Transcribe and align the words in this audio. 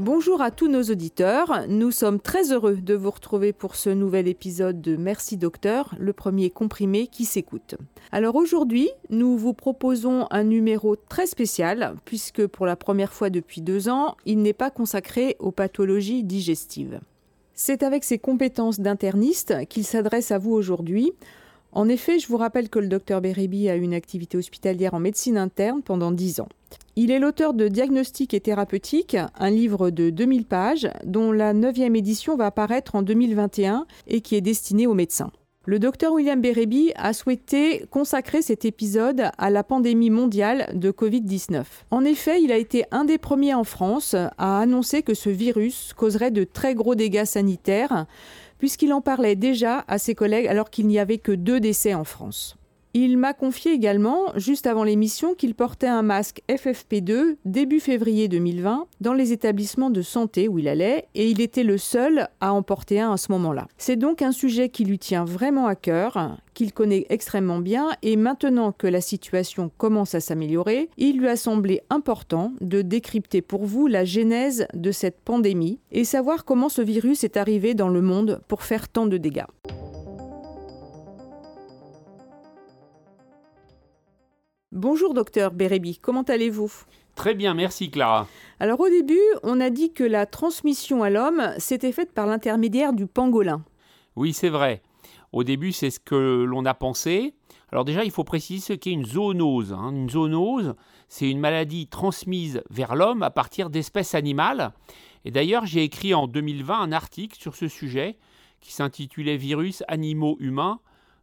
Bonjour 0.00 0.40
à 0.40 0.50
tous 0.50 0.66
nos 0.66 0.84
auditeurs, 0.84 1.66
nous 1.68 1.90
sommes 1.90 2.20
très 2.20 2.52
heureux 2.52 2.76
de 2.76 2.94
vous 2.94 3.10
retrouver 3.10 3.52
pour 3.52 3.76
ce 3.76 3.90
nouvel 3.90 4.28
épisode 4.28 4.80
de 4.80 4.96
Merci 4.96 5.36
Docteur, 5.36 5.94
le 5.98 6.14
premier 6.14 6.48
comprimé 6.48 7.06
qui 7.06 7.26
s'écoute. 7.26 7.74
Alors 8.10 8.36
aujourd'hui, 8.36 8.88
nous 9.10 9.36
vous 9.36 9.52
proposons 9.52 10.26
un 10.30 10.42
numéro 10.42 10.96
très 10.96 11.26
spécial, 11.26 11.96
puisque 12.06 12.46
pour 12.46 12.64
la 12.64 12.76
première 12.76 13.12
fois 13.12 13.28
depuis 13.28 13.60
deux 13.60 13.90
ans, 13.90 14.16
il 14.24 14.40
n'est 14.40 14.54
pas 14.54 14.70
consacré 14.70 15.36
aux 15.38 15.52
pathologies 15.52 16.24
digestives. 16.24 17.00
C'est 17.52 17.82
avec 17.82 18.02
ses 18.02 18.18
compétences 18.18 18.80
d'interniste 18.80 19.66
qu'il 19.68 19.84
s'adresse 19.84 20.30
à 20.30 20.38
vous 20.38 20.52
aujourd'hui. 20.52 21.12
En 21.72 21.88
effet, 21.88 22.18
je 22.18 22.26
vous 22.26 22.36
rappelle 22.36 22.68
que 22.68 22.80
le 22.80 22.88
docteur 22.88 23.20
Bérébi 23.20 23.68
a 23.68 23.76
une 23.76 23.94
activité 23.94 24.36
hospitalière 24.36 24.94
en 24.94 25.00
médecine 25.00 25.38
interne 25.38 25.82
pendant 25.82 26.10
dix 26.10 26.40
ans. 26.40 26.48
Il 26.96 27.10
est 27.10 27.20
l'auteur 27.20 27.54
de 27.54 27.68
Diagnostic 27.68 28.34
et 28.34 28.40
thérapeutique, 28.40 29.16
un 29.38 29.50
livre 29.50 29.90
de 29.90 30.10
2000 30.10 30.44
pages 30.44 30.90
dont 31.04 31.30
la 31.30 31.52
neuvième 31.52 31.94
édition 31.94 32.36
va 32.36 32.46
apparaître 32.46 32.96
en 32.96 33.02
2021 33.02 33.86
et 34.08 34.20
qui 34.20 34.34
est 34.34 34.40
destiné 34.40 34.86
aux 34.86 34.94
médecins. 34.94 35.30
Le 35.66 35.78
docteur 35.78 36.14
William 36.14 36.40
Bérébi 36.40 36.90
a 36.96 37.12
souhaité 37.12 37.84
consacrer 37.90 38.42
cet 38.42 38.64
épisode 38.64 39.30
à 39.36 39.50
la 39.50 39.62
pandémie 39.62 40.10
mondiale 40.10 40.70
de 40.74 40.90
Covid-19. 40.90 41.64
En 41.90 42.04
effet, 42.04 42.42
il 42.42 42.50
a 42.50 42.56
été 42.56 42.84
un 42.90 43.04
des 43.04 43.18
premiers 43.18 43.54
en 43.54 43.62
France 43.62 44.16
à 44.38 44.58
annoncer 44.58 45.02
que 45.02 45.14
ce 45.14 45.30
virus 45.30 45.92
causerait 45.92 46.30
de 46.30 46.44
très 46.44 46.74
gros 46.74 46.94
dégâts 46.94 47.26
sanitaires, 47.26 48.06
puisqu'il 48.60 48.92
en 48.92 49.00
parlait 49.00 49.34
déjà 49.34 49.84
à 49.88 49.98
ses 49.98 50.14
collègues 50.14 50.46
alors 50.46 50.70
qu'il 50.70 50.86
n'y 50.86 51.00
avait 51.00 51.18
que 51.18 51.32
deux 51.32 51.58
décès 51.58 51.94
en 51.94 52.04
France. 52.04 52.59
Il 52.92 53.18
m'a 53.18 53.34
confié 53.34 53.72
également, 53.72 54.32
juste 54.34 54.66
avant 54.66 54.82
l'émission, 54.82 55.34
qu'il 55.34 55.54
portait 55.54 55.86
un 55.86 56.02
masque 56.02 56.42
FFP2 56.48 57.36
début 57.44 57.78
février 57.78 58.26
2020 58.26 58.88
dans 59.00 59.12
les 59.12 59.32
établissements 59.32 59.90
de 59.90 60.02
santé 60.02 60.48
où 60.48 60.58
il 60.58 60.66
allait 60.66 61.04
et 61.14 61.30
il 61.30 61.40
était 61.40 61.62
le 61.62 61.78
seul 61.78 62.26
à 62.40 62.52
en 62.52 62.62
porter 62.62 62.98
un 62.98 63.12
à 63.12 63.16
ce 63.16 63.30
moment-là. 63.30 63.68
C'est 63.78 63.94
donc 63.94 64.22
un 64.22 64.32
sujet 64.32 64.70
qui 64.70 64.84
lui 64.84 64.98
tient 64.98 65.24
vraiment 65.24 65.68
à 65.68 65.76
cœur, 65.76 66.36
qu'il 66.52 66.72
connaît 66.72 67.06
extrêmement 67.10 67.60
bien 67.60 67.90
et 68.02 68.16
maintenant 68.16 68.72
que 68.72 68.88
la 68.88 69.00
situation 69.00 69.70
commence 69.78 70.16
à 70.16 70.20
s'améliorer, 70.20 70.90
il 70.98 71.18
lui 71.18 71.28
a 71.28 71.36
semblé 71.36 71.82
important 71.90 72.52
de 72.60 72.82
décrypter 72.82 73.40
pour 73.40 73.66
vous 73.66 73.86
la 73.86 74.04
genèse 74.04 74.66
de 74.74 74.90
cette 74.90 75.20
pandémie 75.20 75.78
et 75.92 76.02
savoir 76.02 76.44
comment 76.44 76.68
ce 76.68 76.82
virus 76.82 77.22
est 77.22 77.36
arrivé 77.36 77.74
dans 77.74 77.88
le 77.88 78.02
monde 78.02 78.40
pour 78.48 78.64
faire 78.64 78.88
tant 78.88 79.06
de 79.06 79.16
dégâts. 79.16 79.46
Bonjour 84.72 85.14
docteur 85.14 85.50
Bérébi, 85.50 85.98
comment 85.98 86.22
allez-vous? 86.22 86.70
Très 87.16 87.34
bien, 87.34 87.54
merci 87.54 87.90
Clara. 87.90 88.28
Alors 88.60 88.78
au 88.78 88.88
début, 88.88 89.18
on 89.42 89.60
a 89.60 89.68
dit 89.68 89.92
que 89.92 90.04
la 90.04 90.26
transmission 90.26 91.02
à 91.02 91.10
l'homme 91.10 91.42
s'était 91.58 91.90
faite 91.90 92.12
par 92.12 92.26
l'intermédiaire 92.26 92.92
du 92.92 93.08
pangolin. 93.08 93.64
Oui, 94.14 94.32
c'est 94.32 94.48
vrai. 94.48 94.80
Au 95.32 95.42
début, 95.42 95.72
c'est 95.72 95.90
ce 95.90 95.98
que 95.98 96.44
l'on 96.44 96.64
a 96.66 96.74
pensé. 96.74 97.34
Alors 97.72 97.84
déjà, 97.84 98.04
il 98.04 98.12
faut 98.12 98.22
préciser 98.22 98.60
ce 98.60 98.72
qu'est 98.74 98.92
une 98.92 99.04
zoonose. 99.04 99.72
Hein. 99.72 99.90
Une 99.90 100.08
zoonose, 100.08 100.76
c'est 101.08 101.28
une 101.28 101.40
maladie 101.40 101.88
transmise 101.88 102.62
vers 102.70 102.94
l'homme 102.94 103.24
à 103.24 103.30
partir 103.30 103.70
d'espèces 103.70 104.14
animales. 104.14 104.70
Et 105.24 105.32
d'ailleurs, 105.32 105.66
j'ai 105.66 105.82
écrit 105.82 106.14
en 106.14 106.28
2020 106.28 106.78
un 106.78 106.92
article 106.92 107.36
sur 107.36 107.56
ce 107.56 107.66
sujet 107.66 108.18
qui 108.60 108.72
s'intitulait 108.72 109.36
Virus 109.36 109.82
animaux 109.88 110.36
humains, 110.38 110.78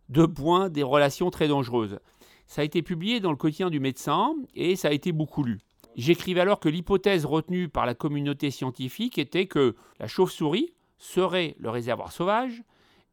deux 0.09 0.27
points 0.27 0.67
des 0.67 0.83
relations 0.83 1.31
très 1.31 1.47
dangereuses. 1.47 1.99
Ça 2.47 2.61
a 2.61 2.63
été 2.65 2.81
publié 2.81 3.19
dans 3.19 3.31
le 3.31 3.37
quotidien 3.37 3.69
du 3.69 3.79
médecin 3.79 4.33
et 4.55 4.75
ça 4.75 4.87
a 4.87 4.93
été 4.93 5.11
beaucoup 5.11 5.43
lu. 5.43 5.59
J'écrivais 5.95 6.39
alors 6.41 6.59
que 6.59 6.69
l'hypothèse 6.69 7.25
retenue 7.25 7.67
par 7.67 7.85
la 7.85 7.93
communauté 7.93 8.51
scientifique 8.51 9.17
était 9.17 9.47
que 9.47 9.75
la 9.99 10.07
chauve-souris 10.07 10.73
serait 10.97 11.55
le 11.59 11.69
réservoir 11.69 12.11
sauvage 12.11 12.63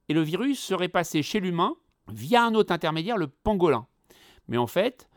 et 0.08 0.14
le 0.14 0.22
virus 0.22 0.60
serait 0.60 0.88
passé 0.88 1.22
chez 1.22 1.40
l'humain 1.40 1.74
via 2.12 2.44
un 2.44 2.54
autre 2.54 2.72
intermédiaire, 2.72 3.16
le 3.16 3.26
pangolin. 3.26 3.86
Mais 4.46 4.56
en 4.56 4.66
fait, 4.66 5.08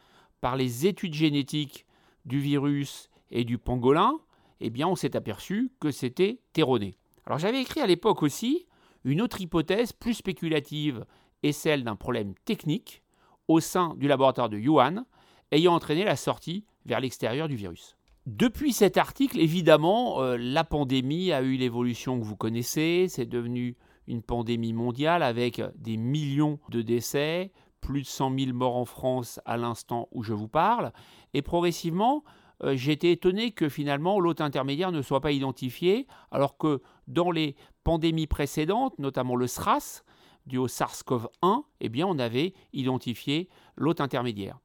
par 0.41 0.55
les 0.55 0.87
études 0.87 1.13
génétiques 1.13 1.85
du 2.25 2.39
virus 2.39 3.09
et 3.29 3.43
du 3.43 3.57
pangolin, 3.57 4.17
eh 4.61 4.69
bien, 4.69 4.87
on 4.87 4.95
s'est 4.95 5.15
aperçu 5.15 5.71
que 5.79 5.91
c'était 5.91 6.39
erroné. 6.55 6.97
Alors 7.25 7.37
j'avais 7.37 7.61
écrit 7.61 7.81
à 7.81 7.87
l'époque 7.87 8.23
aussi 8.23 8.65
une 9.03 9.21
autre 9.21 9.41
hypothèse 9.41 9.93
plus 9.93 10.15
spéculative 10.15 11.05
et 11.43 11.51
celle 11.51 11.83
d'un 11.83 11.95
problème 11.95 12.33
technique 12.45 13.03
au 13.47 13.59
sein 13.59 13.95
du 13.97 14.07
laboratoire 14.07 14.49
de 14.49 14.57
Yuan, 14.57 15.05
ayant 15.51 15.73
entraîné 15.73 16.03
la 16.03 16.15
sortie 16.15 16.65
vers 16.85 16.99
l'extérieur 16.99 17.47
du 17.47 17.55
virus. 17.55 17.97
Depuis 18.25 18.73
cet 18.73 18.97
article, 18.97 19.39
évidemment, 19.39 20.21
euh, 20.21 20.37
la 20.37 20.65
pandémie 20.65 21.31
a 21.31 21.41
eu 21.41 21.55
l'évolution 21.55 22.19
que 22.19 22.25
vous 22.25 22.35
connaissez, 22.35 23.07
c'est 23.09 23.25
devenu 23.25 23.77
une 24.07 24.21
pandémie 24.21 24.73
mondiale 24.73 25.23
avec 25.23 25.61
des 25.75 25.97
millions 25.97 26.59
de 26.69 26.81
décès, 26.81 27.51
plus 27.79 28.01
de 28.01 28.07
100 28.07 28.37
000 28.37 28.53
morts 28.53 28.75
en 28.75 28.85
France 28.85 29.39
à 29.45 29.55
l'instant 29.55 30.09
où 30.11 30.23
je 30.23 30.33
vous 30.33 30.47
parle, 30.49 30.91
et 31.33 31.41
progressivement, 31.41 32.23
euh, 32.63 32.75
j'ai 32.75 32.91
été 32.91 33.11
étonné 33.11 33.51
que 33.51 33.69
finalement 33.69 34.19
l'hôte 34.19 34.41
intermédiaire 34.41 34.91
ne 34.91 35.01
soit 35.01 35.21
pas 35.21 35.31
identifié, 35.31 36.07
alors 36.31 36.57
que 36.57 36.81
dans 37.07 37.31
les 37.31 37.55
pandémies 37.83 38.27
précédentes, 38.27 38.97
notamment 38.99 39.35
le 39.35 39.47
SRAS, 39.47 40.03
dû 40.47 40.57
au 40.57 40.67
SARS-CoV-1, 40.67 41.63
eh 41.81 41.89
bien, 41.89 42.07
on 42.07 42.19
avait 42.19 42.53
identifié 42.73 43.49
l'hôte 43.75 44.01
intermédiaire. 44.01 44.59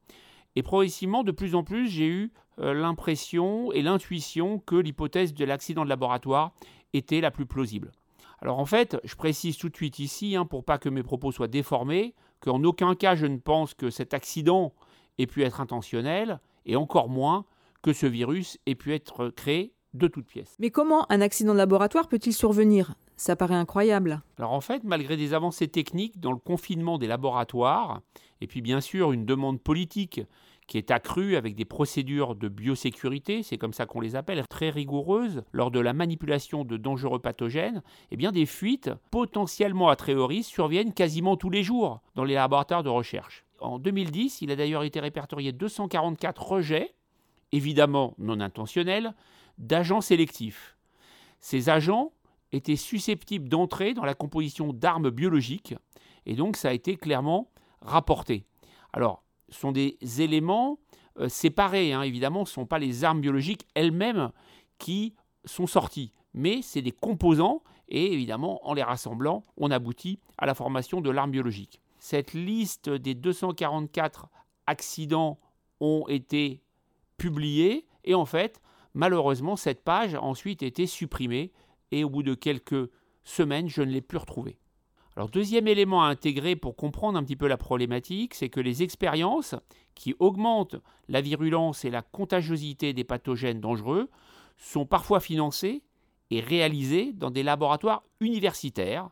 Et 0.55 0.63
progressivement, 0.63 1.23
de 1.23 1.31
plus 1.31 1.55
en 1.55 1.63
plus, 1.63 1.87
j'ai 1.87 2.07
eu 2.07 2.31
euh, 2.59 2.73
l'impression 2.73 3.71
et 3.71 3.81
l'intuition 3.81 4.59
que 4.59 4.75
l'hypothèse 4.75 5.33
de 5.33 5.45
l'accident 5.45 5.83
de 5.83 5.89
laboratoire 5.89 6.53
était 6.93 7.21
la 7.21 7.31
plus 7.31 7.45
plausible. 7.45 7.91
Alors 8.41 8.59
en 8.59 8.65
fait, 8.65 8.97
je 9.03 9.15
précise 9.15 9.57
tout 9.57 9.69
de 9.69 9.75
suite 9.75 9.99
ici, 9.99 10.35
hein, 10.35 10.45
pour 10.45 10.63
pas 10.63 10.77
que 10.77 10.89
mes 10.89 11.01
propos 11.01 11.31
soient 11.31 11.47
déformés, 11.47 12.13
qu'en 12.41 12.63
aucun 12.63 12.93
cas 12.93 13.15
je 13.15 13.25
ne 13.25 13.37
pense 13.37 13.73
que 13.73 13.89
cet 13.89 14.13
accident 14.13 14.73
ait 15.17 15.27
pu 15.27 15.43
être 15.43 15.61
intentionnel, 15.61 16.39
et 16.65 16.75
encore 16.75 17.09
moins 17.09 17.45
que 17.81 17.93
ce 17.93 18.05
virus 18.05 18.59
ait 18.65 18.75
pu 18.75 18.93
être 18.93 19.29
créé 19.29 19.73
de 19.93 20.07
toutes 20.07 20.25
pièces. 20.25 20.55
Mais 20.59 20.71
comment 20.71 21.09
un 21.11 21.21
accident 21.21 21.53
de 21.53 21.57
laboratoire 21.57 22.07
peut-il 22.07 22.33
survenir? 22.33 22.95
Ça 23.15 23.35
paraît 23.35 23.55
incroyable. 23.55 24.21
Alors 24.37 24.53
en 24.53 24.61
fait, 24.61 24.83
malgré 24.83 25.17
des 25.17 25.33
avancées 25.33 25.67
techniques 25.67 26.19
dans 26.19 26.31
le 26.31 26.37
confinement 26.37 26.97
des 26.97 27.07
laboratoires, 27.07 28.01
et 28.41 28.47
puis 28.47 28.61
bien 28.61 28.81
sûr 28.81 29.11
une 29.11 29.25
demande 29.25 29.61
politique 29.61 30.21
qui 30.67 30.77
est 30.77 30.91
accrue 30.91 31.35
avec 31.35 31.55
des 31.55 31.65
procédures 31.65 32.35
de 32.35 32.47
biosécurité, 32.47 33.43
c'est 33.43 33.57
comme 33.57 33.73
ça 33.73 33.85
qu'on 33.85 33.99
les 33.99 34.15
appelle, 34.15 34.45
très 34.47 34.69
rigoureuses, 34.69 35.43
lors 35.51 35.71
de 35.71 35.79
la 35.79 35.93
manipulation 35.93 36.63
de 36.63 36.77
dangereux 36.77 37.19
pathogènes, 37.19 37.83
eh 38.11 38.17
bien 38.17 38.31
des 38.31 38.45
fuites 38.45 38.91
potentiellement 39.11 39.89
à 39.89 39.95
très 39.95 40.15
haut 40.15 40.27
risque 40.27 40.51
surviennent 40.51 40.93
quasiment 40.93 41.35
tous 41.35 41.49
les 41.49 41.63
jours 41.63 42.01
dans 42.15 42.23
les 42.23 42.35
laboratoires 42.35 42.83
de 42.83 42.89
recherche. 42.89 43.45
En 43.59 43.79
2010, 43.79 44.41
il 44.41 44.51
a 44.51 44.55
d'ailleurs 44.55 44.83
été 44.83 44.99
répertorié 44.99 45.51
244 45.51 46.41
rejets, 46.41 46.93
évidemment 47.51 48.13
non 48.17 48.39
intentionnels, 48.39 49.13
d'agents 49.57 50.01
sélectifs. 50.01 50.75
Ces 51.39 51.69
agents 51.69 52.11
étaient 52.53 52.75
susceptibles 52.75 53.49
d'entrer 53.49 53.93
dans 53.93 54.05
la 54.05 54.13
composition 54.13 54.71
d'armes 54.71 55.09
biologiques, 55.09 55.75
et 56.25 56.35
donc 56.35 56.55
ça 56.55 56.69
a 56.69 56.73
été 56.73 56.95
clairement 56.95 57.49
rapporté. 57.81 58.45
Alors, 58.93 59.23
ce 59.49 59.59
sont 59.59 59.71
des 59.71 59.97
éléments 60.19 60.79
euh, 61.19 61.27
séparés, 61.29 61.93
hein, 61.93 62.03
évidemment, 62.03 62.45
ce 62.45 62.51
ne 62.51 62.53
sont 62.53 62.65
pas 62.65 62.79
les 62.79 63.03
armes 63.03 63.21
biologiques 63.21 63.67
elles-mêmes 63.75 64.31
qui 64.77 65.15
sont 65.45 65.67
sorties, 65.67 66.13
mais 66.33 66.61
c'est 66.61 66.81
des 66.81 66.91
composants, 66.91 67.63
et 67.89 68.13
évidemment, 68.13 68.65
en 68.67 68.73
les 68.73 68.83
rassemblant, 68.83 69.43
on 69.57 69.69
aboutit 69.69 70.19
à 70.37 70.45
la 70.45 70.53
formation 70.53 71.01
de 71.01 71.09
l'arme 71.09 71.31
biologique. 71.31 71.81
Cette 71.99 72.33
liste 72.33 72.89
des 72.89 73.13
244 73.13 74.29
accidents 74.67 75.39
ont 75.79 76.05
été 76.07 76.61
publiés, 77.17 77.85
et 78.03 78.15
en 78.15 78.25
fait, 78.25 78.61
malheureusement, 78.93 79.55
cette 79.55 79.83
page 79.83 80.15
a 80.15 80.21
ensuite 80.21 80.63
été 80.63 80.87
supprimée 80.87 81.51
et 81.93 82.03
au 82.03 82.09
bout 82.09 82.23
de 82.23 82.33
quelques 82.33 82.89
semaines, 83.23 83.69
je 83.69 83.81
ne 83.81 83.91
l'ai 83.91 84.01
plus 84.01 84.17
retrouvé. 84.17 84.57
Alors 85.15 85.29
deuxième 85.29 85.67
élément 85.67 86.03
à 86.03 86.07
intégrer 86.07 86.55
pour 86.55 86.75
comprendre 86.75 87.19
un 87.19 87.23
petit 87.23 87.35
peu 87.35 87.47
la 87.47 87.57
problématique, 87.57 88.33
c'est 88.33 88.49
que 88.49 88.59
les 88.59 88.81
expériences 88.81 89.53
qui 89.93 90.15
augmentent 90.17 90.77
la 91.07 91.21
virulence 91.21 91.85
et 91.85 91.91
la 91.91 92.01
contagiosité 92.01 92.93
des 92.93 93.03
pathogènes 93.03 93.61
dangereux 93.61 94.09
sont 94.57 94.87
parfois 94.87 95.19
financées 95.19 95.83
et 96.31 96.39
réalisées 96.39 97.13
dans 97.13 97.29
des 97.29 97.43
laboratoires 97.43 98.03
universitaires 98.21 99.09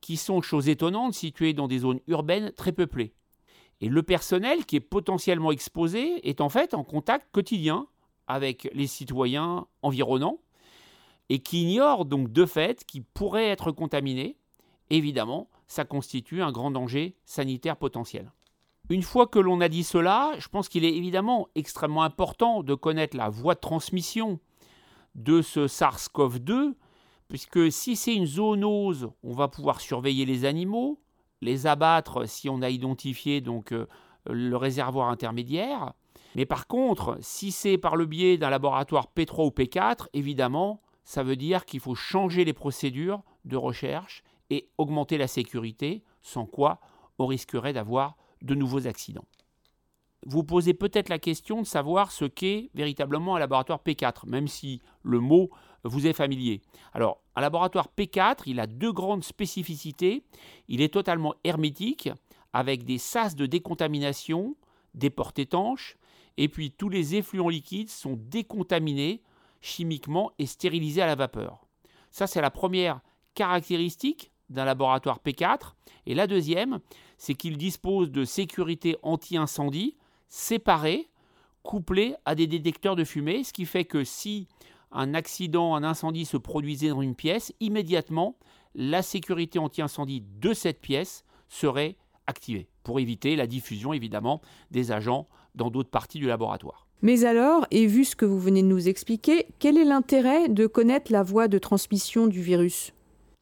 qui 0.00 0.16
sont, 0.16 0.40
chose 0.40 0.68
étonnante, 0.68 1.14
situés 1.14 1.52
dans 1.52 1.66
des 1.66 1.80
zones 1.80 2.00
urbaines 2.06 2.52
très 2.52 2.72
peuplées. 2.72 3.12
Et 3.80 3.88
le 3.88 4.02
personnel 4.02 4.64
qui 4.66 4.76
est 4.76 4.80
potentiellement 4.80 5.50
exposé 5.50 6.28
est 6.28 6.40
en 6.40 6.48
fait 6.48 6.74
en 6.74 6.84
contact 6.84 7.26
quotidien 7.32 7.86
avec 8.28 8.70
les 8.72 8.86
citoyens 8.86 9.66
environnants 9.82 10.38
et 11.30 11.38
qui 11.38 11.62
ignore 11.62 12.04
donc 12.04 12.30
de 12.30 12.44
fait 12.44 12.84
qu'il 12.84 13.04
pourrait 13.04 13.48
être 13.48 13.70
contaminé, 13.70 14.36
évidemment, 14.90 15.48
ça 15.68 15.84
constitue 15.84 16.42
un 16.42 16.50
grand 16.50 16.72
danger 16.72 17.16
sanitaire 17.24 17.76
potentiel. 17.76 18.32
Une 18.90 19.04
fois 19.04 19.28
que 19.28 19.38
l'on 19.38 19.60
a 19.60 19.68
dit 19.68 19.84
cela, 19.84 20.32
je 20.38 20.48
pense 20.48 20.68
qu'il 20.68 20.84
est 20.84 20.92
évidemment 20.94 21.46
extrêmement 21.54 22.02
important 22.02 22.64
de 22.64 22.74
connaître 22.74 23.16
la 23.16 23.28
voie 23.28 23.54
de 23.54 23.60
transmission 23.60 24.40
de 25.14 25.40
ce 25.40 25.68
SARS-CoV-2, 25.68 26.74
puisque 27.28 27.70
si 27.70 27.94
c'est 27.94 28.16
une 28.16 28.26
zoonose, 28.26 29.10
on 29.22 29.32
va 29.32 29.46
pouvoir 29.46 29.80
surveiller 29.80 30.26
les 30.26 30.44
animaux, 30.44 31.00
les 31.40 31.68
abattre 31.68 32.28
si 32.28 32.48
on 32.48 32.60
a 32.60 32.70
identifié 32.70 33.40
donc 33.40 33.70
euh, 33.70 33.86
le 34.28 34.56
réservoir 34.56 35.08
intermédiaire. 35.08 35.92
Mais 36.34 36.44
par 36.44 36.66
contre, 36.66 37.18
si 37.20 37.52
c'est 37.52 37.78
par 37.78 37.94
le 37.94 38.06
biais 38.06 38.36
d'un 38.36 38.50
laboratoire 38.50 39.06
P3 39.16 39.46
ou 39.46 39.50
P4, 39.50 40.08
évidemment, 40.12 40.80
ça 41.04 41.22
veut 41.22 41.36
dire 41.36 41.64
qu'il 41.64 41.80
faut 41.80 41.94
changer 41.94 42.44
les 42.44 42.52
procédures 42.52 43.22
de 43.44 43.56
recherche 43.56 44.22
et 44.50 44.68
augmenter 44.78 45.18
la 45.18 45.28
sécurité, 45.28 46.04
sans 46.22 46.46
quoi 46.46 46.80
on 47.18 47.26
risquerait 47.26 47.72
d'avoir 47.72 48.16
de 48.42 48.54
nouveaux 48.54 48.86
accidents. 48.86 49.26
Vous 50.26 50.44
posez 50.44 50.74
peut-être 50.74 51.08
la 51.08 51.18
question 51.18 51.62
de 51.62 51.66
savoir 51.66 52.12
ce 52.12 52.26
qu'est 52.26 52.70
véritablement 52.74 53.36
un 53.36 53.38
laboratoire 53.38 53.80
P4, 53.84 54.26
même 54.28 54.48
si 54.48 54.82
le 55.02 55.18
mot 55.18 55.50
vous 55.82 56.06
est 56.06 56.12
familier. 56.12 56.60
Alors, 56.92 57.22
un 57.36 57.40
laboratoire 57.40 57.88
P4, 57.96 58.42
il 58.46 58.60
a 58.60 58.66
deux 58.66 58.92
grandes 58.92 59.24
spécificités. 59.24 60.24
Il 60.68 60.82
est 60.82 60.92
totalement 60.92 61.34
hermétique, 61.44 62.10
avec 62.52 62.84
des 62.84 62.98
sas 62.98 63.34
de 63.34 63.46
décontamination, 63.46 64.56
des 64.94 65.08
portes 65.08 65.38
étanches, 65.38 65.96
et 66.36 66.48
puis 66.48 66.70
tous 66.70 66.88
les 66.88 67.14
effluents 67.14 67.48
liquides 67.48 67.90
sont 67.90 68.18
décontaminés 68.18 69.22
chimiquement 69.60 70.32
et 70.38 70.46
stérilisés 70.46 71.02
à 71.02 71.06
la 71.06 71.14
vapeur. 71.14 71.66
Ça, 72.10 72.26
c'est 72.26 72.40
la 72.40 72.50
première 72.50 73.00
caractéristique 73.34 74.32
d'un 74.48 74.64
laboratoire 74.64 75.20
P4. 75.24 75.74
Et 76.06 76.14
la 76.14 76.26
deuxième, 76.26 76.80
c'est 77.18 77.34
qu'il 77.34 77.56
dispose 77.56 78.10
de 78.10 78.24
sécurité 78.24 78.96
anti-incendie 79.02 79.96
séparées, 80.28 81.08
couplées 81.62 82.14
à 82.24 82.34
des 82.34 82.46
détecteurs 82.46 82.96
de 82.96 83.04
fumée, 83.04 83.44
ce 83.44 83.52
qui 83.52 83.66
fait 83.66 83.84
que 83.84 84.04
si 84.04 84.48
un 84.92 85.14
accident, 85.14 85.74
un 85.74 85.84
incendie 85.84 86.24
se 86.24 86.36
produisait 86.36 86.88
dans 86.88 87.02
une 87.02 87.14
pièce, 87.14 87.52
immédiatement, 87.60 88.36
la 88.74 89.02
sécurité 89.02 89.58
anti-incendie 89.58 90.24
de 90.40 90.52
cette 90.52 90.80
pièce 90.80 91.24
serait 91.48 91.96
activée 92.26 92.68
pour 92.82 93.00
éviter 93.00 93.36
la 93.36 93.46
diffusion 93.46 93.92
évidemment 93.92 94.40
des 94.70 94.92
agents 94.92 95.28
dans 95.54 95.70
d'autres 95.70 95.90
parties 95.90 96.18
du 96.18 96.26
laboratoire. 96.26 96.86
Mais 97.02 97.24
alors, 97.24 97.66
et 97.70 97.86
vu 97.86 98.04
ce 98.04 98.14
que 98.14 98.26
vous 98.26 98.38
venez 98.38 98.62
de 98.62 98.68
nous 98.68 98.88
expliquer, 98.88 99.46
quel 99.58 99.78
est 99.78 99.84
l'intérêt 99.84 100.50
de 100.50 100.66
connaître 100.66 101.10
la 101.10 101.22
voie 101.22 101.48
de 101.48 101.56
transmission 101.56 102.26
du 102.26 102.42
virus? 102.42 102.92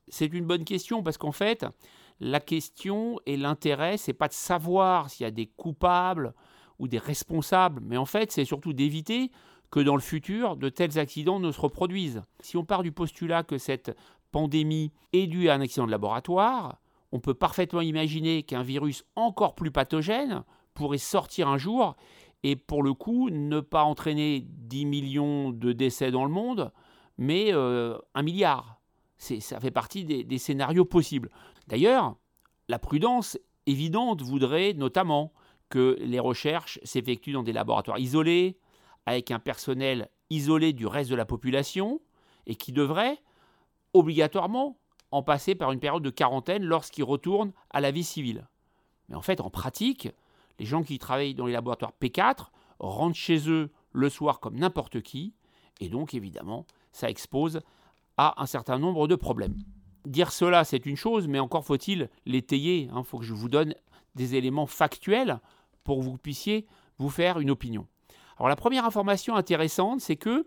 C'est 0.06 0.32
une 0.32 0.46
bonne 0.46 0.64
question 0.64 1.02
parce 1.02 1.18
qu'en 1.18 1.32
fait, 1.32 1.66
la 2.20 2.38
question 2.38 3.18
et 3.26 3.36
l'intérêt, 3.36 3.96
c'est 3.96 4.12
pas 4.12 4.28
de 4.28 4.32
savoir 4.32 5.10
s'il 5.10 5.24
y 5.24 5.26
a 5.26 5.32
des 5.32 5.46
coupables 5.46 6.34
ou 6.78 6.86
des 6.86 6.98
responsables, 6.98 7.82
mais 7.84 7.96
en 7.96 8.04
fait, 8.04 8.30
c'est 8.30 8.44
surtout 8.44 8.72
d'éviter 8.72 9.32
que 9.72 9.80
dans 9.80 9.96
le 9.96 10.02
futur, 10.02 10.56
de 10.56 10.68
tels 10.68 10.98
accidents 10.98 11.40
ne 11.40 11.50
se 11.50 11.60
reproduisent. 11.60 12.22
Si 12.40 12.56
on 12.56 12.64
part 12.64 12.84
du 12.84 12.92
postulat 12.92 13.42
que 13.42 13.58
cette 13.58 13.94
pandémie 14.30 14.92
est 15.12 15.26
due 15.26 15.48
à 15.48 15.54
un 15.54 15.60
accident 15.60 15.86
de 15.86 15.90
laboratoire, 15.90 16.80
on 17.10 17.18
peut 17.18 17.34
parfaitement 17.34 17.80
imaginer 17.80 18.44
qu'un 18.44 18.62
virus 18.62 19.04
encore 19.16 19.56
plus 19.56 19.72
pathogène 19.72 20.44
pourrait 20.74 20.98
sortir 20.98 21.48
un 21.48 21.58
jour 21.58 21.96
et 22.42 22.56
pour 22.56 22.82
le 22.82 22.94
coup 22.94 23.30
ne 23.30 23.60
pas 23.60 23.82
entraîner 23.82 24.44
10 24.46 24.86
millions 24.86 25.50
de 25.50 25.72
décès 25.72 26.10
dans 26.10 26.24
le 26.24 26.30
monde, 26.30 26.72
mais 27.16 27.52
euh, 27.52 27.98
un 28.14 28.22
milliard. 28.22 28.80
Ça 29.18 29.58
fait 29.58 29.72
partie 29.72 30.04
des, 30.04 30.22
des 30.22 30.38
scénarios 30.38 30.84
possibles. 30.84 31.30
D'ailleurs, 31.66 32.16
la 32.68 32.78
prudence 32.78 33.36
évidente 33.66 34.22
voudrait 34.22 34.74
notamment 34.74 35.32
que 35.68 35.96
les 36.00 36.20
recherches 36.20 36.78
s'effectuent 36.84 37.32
dans 37.32 37.42
des 37.42 37.52
laboratoires 37.52 37.98
isolés, 37.98 38.58
avec 39.06 39.30
un 39.30 39.38
personnel 39.38 40.08
isolé 40.30 40.72
du 40.72 40.86
reste 40.86 41.10
de 41.10 41.16
la 41.16 41.24
population, 41.24 42.00
et 42.46 42.54
qui 42.54 42.72
devrait 42.72 43.18
obligatoirement 43.92 44.78
en 45.10 45.22
passer 45.22 45.54
par 45.54 45.72
une 45.72 45.80
période 45.80 46.02
de 46.02 46.10
quarantaine 46.10 46.62
lorsqu'ils 46.62 47.04
retournent 47.04 47.52
à 47.70 47.80
la 47.80 47.90
vie 47.90 48.04
civile. 48.04 48.46
Mais 49.08 49.16
en 49.16 49.22
fait, 49.22 49.40
en 49.40 49.50
pratique, 49.50 50.08
les 50.58 50.66
gens 50.66 50.82
qui 50.82 50.98
travaillent 50.98 51.34
dans 51.34 51.46
les 51.46 51.52
laboratoires 51.52 51.92
P4 52.00 52.48
rentrent 52.78 53.16
chez 53.16 53.48
eux 53.50 53.70
le 53.92 54.08
soir 54.08 54.40
comme 54.40 54.56
n'importe 54.56 55.00
qui, 55.00 55.34
et 55.80 55.88
donc 55.88 56.14
évidemment, 56.14 56.66
ça 56.92 57.10
expose 57.10 57.60
à 58.16 58.40
un 58.42 58.46
certain 58.46 58.78
nombre 58.78 59.06
de 59.08 59.14
problèmes. 59.14 59.56
Dire 60.04 60.32
cela, 60.32 60.64
c'est 60.64 60.86
une 60.86 60.96
chose, 60.96 61.28
mais 61.28 61.38
encore 61.38 61.64
faut-il 61.64 62.08
l'étayer. 62.26 62.82
Il 62.82 62.90
hein. 62.90 63.02
faut 63.02 63.18
que 63.18 63.24
je 63.24 63.34
vous 63.34 63.48
donne 63.48 63.74
des 64.14 64.34
éléments 64.34 64.66
factuels 64.66 65.40
pour 65.84 65.98
que 65.98 66.04
vous 66.04 66.18
puissiez 66.18 66.66
vous 66.98 67.10
faire 67.10 67.38
une 67.38 67.50
opinion. 67.50 67.86
Alors 68.36 68.48
la 68.48 68.56
première 68.56 68.84
information 68.84 69.36
intéressante, 69.36 70.00
c'est 70.00 70.16
que 70.16 70.46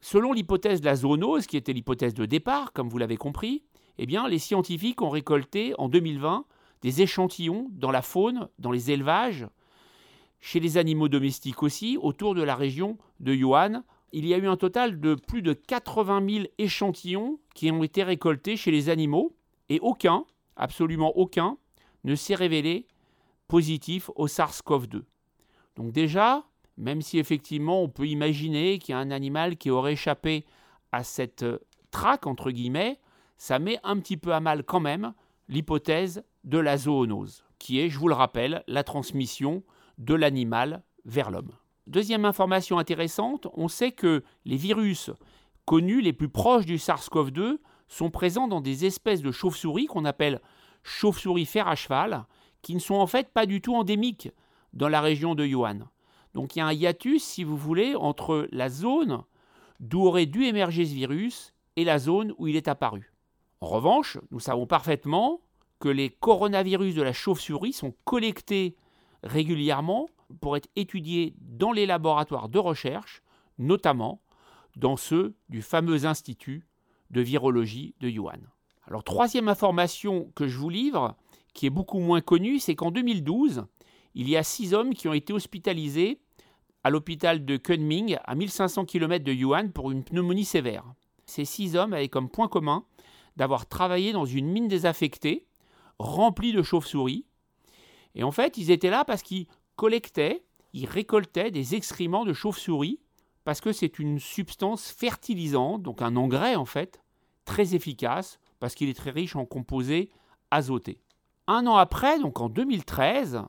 selon 0.00 0.32
l'hypothèse 0.32 0.80
de 0.80 0.86
la 0.86 0.96
zoonose, 0.96 1.46
qui 1.46 1.56
était 1.56 1.72
l'hypothèse 1.72 2.14
de 2.14 2.26
départ, 2.26 2.72
comme 2.72 2.88
vous 2.88 2.98
l'avez 2.98 3.16
compris, 3.16 3.62
eh 3.98 4.06
bien, 4.06 4.28
les 4.28 4.38
scientifiques 4.38 5.02
ont 5.02 5.10
récolté 5.10 5.74
en 5.78 5.88
2020 5.88 6.44
des 6.82 7.02
échantillons 7.02 7.68
dans 7.72 7.90
la 7.90 8.02
faune, 8.02 8.48
dans 8.58 8.70
les 8.70 8.90
élevages, 8.90 9.46
chez 10.40 10.60
les 10.60 10.76
animaux 10.76 11.08
domestiques 11.08 11.62
aussi, 11.62 11.96
autour 12.00 12.34
de 12.34 12.42
la 12.42 12.54
région 12.54 12.98
de 13.20 13.34
Yuan. 13.34 13.82
Il 14.12 14.26
y 14.26 14.34
a 14.34 14.38
eu 14.38 14.46
un 14.46 14.56
total 14.56 15.00
de 15.00 15.14
plus 15.14 15.42
de 15.42 15.52
80 15.52 16.26
000 16.28 16.44
échantillons 16.58 17.40
qui 17.54 17.70
ont 17.70 17.82
été 17.82 18.02
récoltés 18.02 18.56
chez 18.56 18.70
les 18.70 18.88
animaux, 18.88 19.34
et 19.68 19.80
aucun, 19.80 20.24
absolument 20.56 21.16
aucun, 21.16 21.58
ne 22.04 22.14
s'est 22.14 22.34
révélé 22.34 22.86
positif 23.48 24.10
au 24.14 24.26
SARS-CoV-2. 24.26 25.02
Donc 25.76 25.92
déjà, 25.92 26.44
même 26.76 27.02
si 27.02 27.18
effectivement 27.18 27.82
on 27.82 27.88
peut 27.88 28.06
imaginer 28.06 28.78
qu'il 28.78 28.92
y 28.92 28.96
a 28.96 28.98
un 28.98 29.10
animal 29.10 29.56
qui 29.56 29.70
aurait 29.70 29.94
échappé 29.94 30.44
à 30.92 31.02
cette 31.02 31.44
traque, 31.90 32.26
entre 32.26 32.50
guillemets, 32.50 32.98
ça 33.36 33.58
met 33.58 33.78
un 33.84 33.98
petit 33.98 34.16
peu 34.16 34.32
à 34.32 34.40
mal 34.40 34.64
quand 34.64 34.80
même 34.80 35.12
l'hypothèse 35.48 36.22
de 36.48 36.58
la 36.58 36.78
zoonose, 36.78 37.44
qui 37.58 37.78
est, 37.78 37.90
je 37.90 37.98
vous 37.98 38.08
le 38.08 38.14
rappelle, 38.14 38.64
la 38.66 38.82
transmission 38.82 39.62
de 39.98 40.14
l'animal 40.14 40.82
vers 41.04 41.30
l'homme. 41.30 41.52
Deuxième 41.86 42.24
information 42.24 42.78
intéressante, 42.78 43.46
on 43.52 43.68
sait 43.68 43.92
que 43.92 44.24
les 44.46 44.56
virus 44.56 45.10
connus 45.66 46.00
les 46.00 46.14
plus 46.14 46.30
proches 46.30 46.64
du 46.64 46.76
SARS-CoV-2 46.76 47.58
sont 47.86 48.10
présents 48.10 48.48
dans 48.48 48.62
des 48.62 48.86
espèces 48.86 49.20
de 49.20 49.30
chauves-souris 49.30 49.86
qu'on 49.86 50.06
appelle 50.06 50.40
chauves-souris 50.82 51.44
fer 51.44 51.68
à 51.68 51.74
cheval, 51.74 52.24
qui 52.62 52.74
ne 52.74 52.80
sont 52.80 52.94
en 52.94 53.06
fait 53.06 53.28
pas 53.28 53.44
du 53.44 53.60
tout 53.60 53.74
endémiques 53.74 54.30
dans 54.72 54.88
la 54.88 55.02
région 55.02 55.34
de 55.34 55.44
Yuan. 55.44 55.86
Donc 56.32 56.56
il 56.56 56.60
y 56.60 56.62
a 56.62 56.66
un 56.66 56.72
hiatus, 56.72 57.22
si 57.22 57.44
vous 57.44 57.56
voulez, 57.58 57.94
entre 57.94 58.48
la 58.52 58.70
zone 58.70 59.22
d'où 59.80 60.06
aurait 60.06 60.26
dû 60.26 60.44
émerger 60.44 60.86
ce 60.86 60.94
virus 60.94 61.54
et 61.76 61.84
la 61.84 61.98
zone 61.98 62.34
où 62.38 62.46
il 62.46 62.56
est 62.56 62.68
apparu. 62.68 63.12
En 63.60 63.66
revanche, 63.66 64.18
nous 64.30 64.40
savons 64.40 64.66
parfaitement 64.66 65.40
que 65.78 65.88
les 65.88 66.10
coronavirus 66.10 66.94
de 66.94 67.02
la 67.02 67.12
chauve-souris 67.12 67.72
sont 67.72 67.94
collectés 68.04 68.76
régulièrement 69.22 70.08
pour 70.40 70.56
être 70.56 70.68
étudiés 70.76 71.34
dans 71.40 71.72
les 71.72 71.86
laboratoires 71.86 72.48
de 72.48 72.58
recherche, 72.58 73.22
notamment 73.58 74.20
dans 74.76 74.96
ceux 74.96 75.34
du 75.48 75.62
fameux 75.62 76.04
Institut 76.04 76.66
de 77.10 77.20
virologie 77.20 77.94
de 78.00 78.08
Yuan. 78.08 78.40
Alors 78.86 79.04
troisième 79.04 79.48
information 79.48 80.30
que 80.34 80.46
je 80.46 80.58
vous 80.58 80.70
livre, 80.70 81.16
qui 81.54 81.66
est 81.66 81.70
beaucoup 81.70 81.98
moins 81.98 82.20
connue, 82.20 82.58
c'est 82.58 82.74
qu'en 82.74 82.90
2012, 82.90 83.64
il 84.14 84.28
y 84.28 84.36
a 84.36 84.42
six 84.42 84.74
hommes 84.74 84.94
qui 84.94 85.08
ont 85.08 85.14
été 85.14 85.32
hospitalisés 85.32 86.20
à 86.84 86.90
l'hôpital 86.90 87.44
de 87.44 87.56
Kunming, 87.56 88.18
à 88.24 88.34
1500 88.34 88.84
km 88.84 89.24
de 89.24 89.32
Yuan, 89.32 89.72
pour 89.72 89.90
une 89.90 90.04
pneumonie 90.04 90.44
sévère. 90.44 90.84
Ces 91.26 91.44
six 91.44 91.76
hommes 91.76 91.92
avaient 91.92 92.08
comme 92.08 92.30
point 92.30 92.48
commun 92.48 92.84
d'avoir 93.36 93.66
travaillé 93.66 94.12
dans 94.12 94.24
une 94.24 94.48
mine 94.48 94.68
désaffectée 94.68 95.47
remplis 95.98 96.52
de 96.52 96.62
chauves-souris. 96.62 97.26
Et 98.14 98.22
en 98.22 98.30
fait, 98.30 98.56
ils 98.56 98.70
étaient 98.70 98.90
là 98.90 99.04
parce 99.04 99.22
qu'ils 99.22 99.46
collectaient, 99.76 100.44
ils 100.72 100.86
récoltaient 100.86 101.50
des 101.50 101.74
excréments 101.74 102.24
de 102.24 102.32
chauves-souris, 102.32 103.00
parce 103.44 103.60
que 103.60 103.72
c'est 103.72 103.98
une 103.98 104.18
substance 104.18 104.90
fertilisante, 104.90 105.82
donc 105.82 106.02
un 106.02 106.16
engrais 106.16 106.56
en 106.56 106.66
fait, 106.66 107.00
très 107.44 107.74
efficace, 107.74 108.38
parce 108.60 108.74
qu'il 108.74 108.88
est 108.88 108.94
très 108.94 109.10
riche 109.10 109.36
en 109.36 109.46
composés 109.46 110.10
azotés. 110.50 111.00
Un 111.46 111.66
an 111.66 111.76
après, 111.76 112.18
donc 112.18 112.40
en 112.40 112.48
2013, 112.48 113.42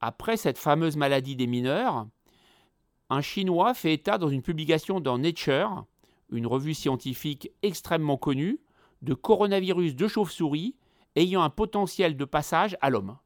après 0.00 0.36
cette 0.36 0.58
fameuse 0.58 0.96
maladie 0.96 1.36
des 1.36 1.46
mineurs, 1.46 2.06
un 3.10 3.20
Chinois 3.20 3.74
fait 3.74 3.92
état 3.92 4.16
dans 4.16 4.28
une 4.28 4.42
publication 4.42 5.00
dans 5.00 5.18
Nature, 5.18 5.84
une 6.30 6.46
revue 6.46 6.74
scientifique 6.74 7.50
extrêmement 7.62 8.16
connue, 8.16 8.60
de 9.02 9.12
coronavirus 9.12 9.94
de 9.94 10.08
chauve-souris 10.08 10.74
ayant 11.16 11.42
un 11.42 11.50
potentiel 11.50 12.16
de 12.16 12.24
passage 12.24 12.76
à 12.80 12.90
l'homme. 12.90 13.16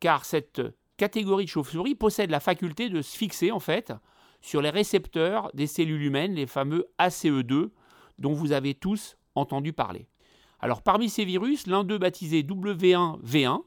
Car 0.00 0.24
cette 0.24 0.62
catégorie 0.96 1.44
de 1.44 1.50
chauve-souris 1.50 1.94
possède 1.94 2.30
la 2.30 2.40
faculté 2.40 2.88
de 2.88 3.02
se 3.02 3.16
fixer 3.16 3.50
en 3.50 3.60
fait 3.60 3.92
sur 4.40 4.60
les 4.60 4.70
récepteurs 4.70 5.50
des 5.54 5.66
cellules 5.66 6.02
humaines, 6.02 6.34
les 6.34 6.46
fameux 6.46 6.86
ACE2, 6.98 7.70
dont 8.18 8.32
vous 8.32 8.52
avez 8.52 8.74
tous 8.74 9.16
entendu 9.34 9.72
parler. 9.72 10.08
Alors 10.60 10.82
parmi 10.82 11.08
ces 11.08 11.24
virus, 11.24 11.66
l'un 11.66 11.84
d'eux 11.84 11.98
baptisé 11.98 12.42
W1V1 12.42 13.62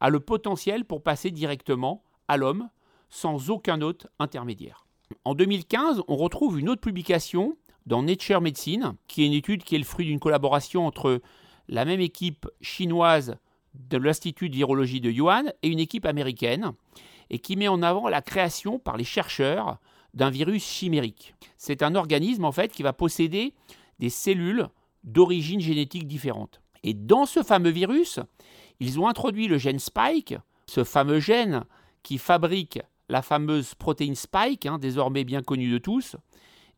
a 0.00 0.10
le 0.10 0.20
potentiel 0.20 0.84
pour 0.84 1.02
passer 1.02 1.30
directement 1.30 2.02
à 2.28 2.36
l'homme 2.36 2.68
sans 3.08 3.50
aucun 3.50 3.80
autre 3.80 4.08
intermédiaire. 4.18 4.86
En 5.24 5.34
2015, 5.34 6.02
on 6.08 6.16
retrouve 6.16 6.58
une 6.58 6.68
autre 6.68 6.80
publication 6.80 7.56
dans 7.86 8.02
Nature 8.02 8.40
Medicine, 8.40 8.96
qui 9.06 9.22
est 9.22 9.26
une 9.26 9.32
étude 9.32 9.62
qui 9.62 9.76
est 9.76 9.78
le 9.78 9.84
fruit 9.84 10.06
d'une 10.06 10.18
collaboration 10.18 10.86
entre 10.86 11.20
la 11.68 11.84
même 11.84 12.00
équipe 12.00 12.46
chinoise 12.60 13.36
de 13.74 13.98
l'Institut 13.98 14.48
de 14.48 14.54
virologie 14.54 15.00
de 15.00 15.10
Yuan 15.10 15.52
et 15.62 15.68
une 15.68 15.78
équipe 15.78 16.06
américaine, 16.06 16.72
et 17.30 17.38
qui 17.38 17.56
met 17.56 17.68
en 17.68 17.82
avant 17.82 18.08
la 18.08 18.22
création 18.22 18.78
par 18.78 18.96
les 18.96 19.04
chercheurs 19.04 19.78
d'un 20.14 20.30
virus 20.30 20.64
chimérique. 20.64 21.34
C'est 21.56 21.82
un 21.82 21.94
organisme 21.94 22.44
en 22.44 22.52
fait 22.52 22.72
qui 22.72 22.82
va 22.82 22.92
posséder 22.92 23.52
des 23.98 24.10
cellules 24.10 24.68
d'origine 25.04 25.60
génétique 25.60 26.06
différente. 26.06 26.60
Et 26.82 26.94
dans 26.94 27.26
ce 27.26 27.42
fameux 27.42 27.70
virus, 27.70 28.20
ils 28.80 29.00
ont 29.00 29.08
introduit 29.08 29.48
le 29.48 29.58
gène 29.58 29.78
Spike, 29.78 30.34
ce 30.66 30.84
fameux 30.84 31.20
gène 31.20 31.64
qui 32.02 32.18
fabrique 32.18 32.80
la 33.08 33.22
fameuse 33.22 33.74
protéine 33.74 34.14
Spike, 34.14 34.66
hein, 34.66 34.78
désormais 34.78 35.24
bien 35.24 35.42
connue 35.42 35.70
de 35.70 35.78
tous, 35.78 36.16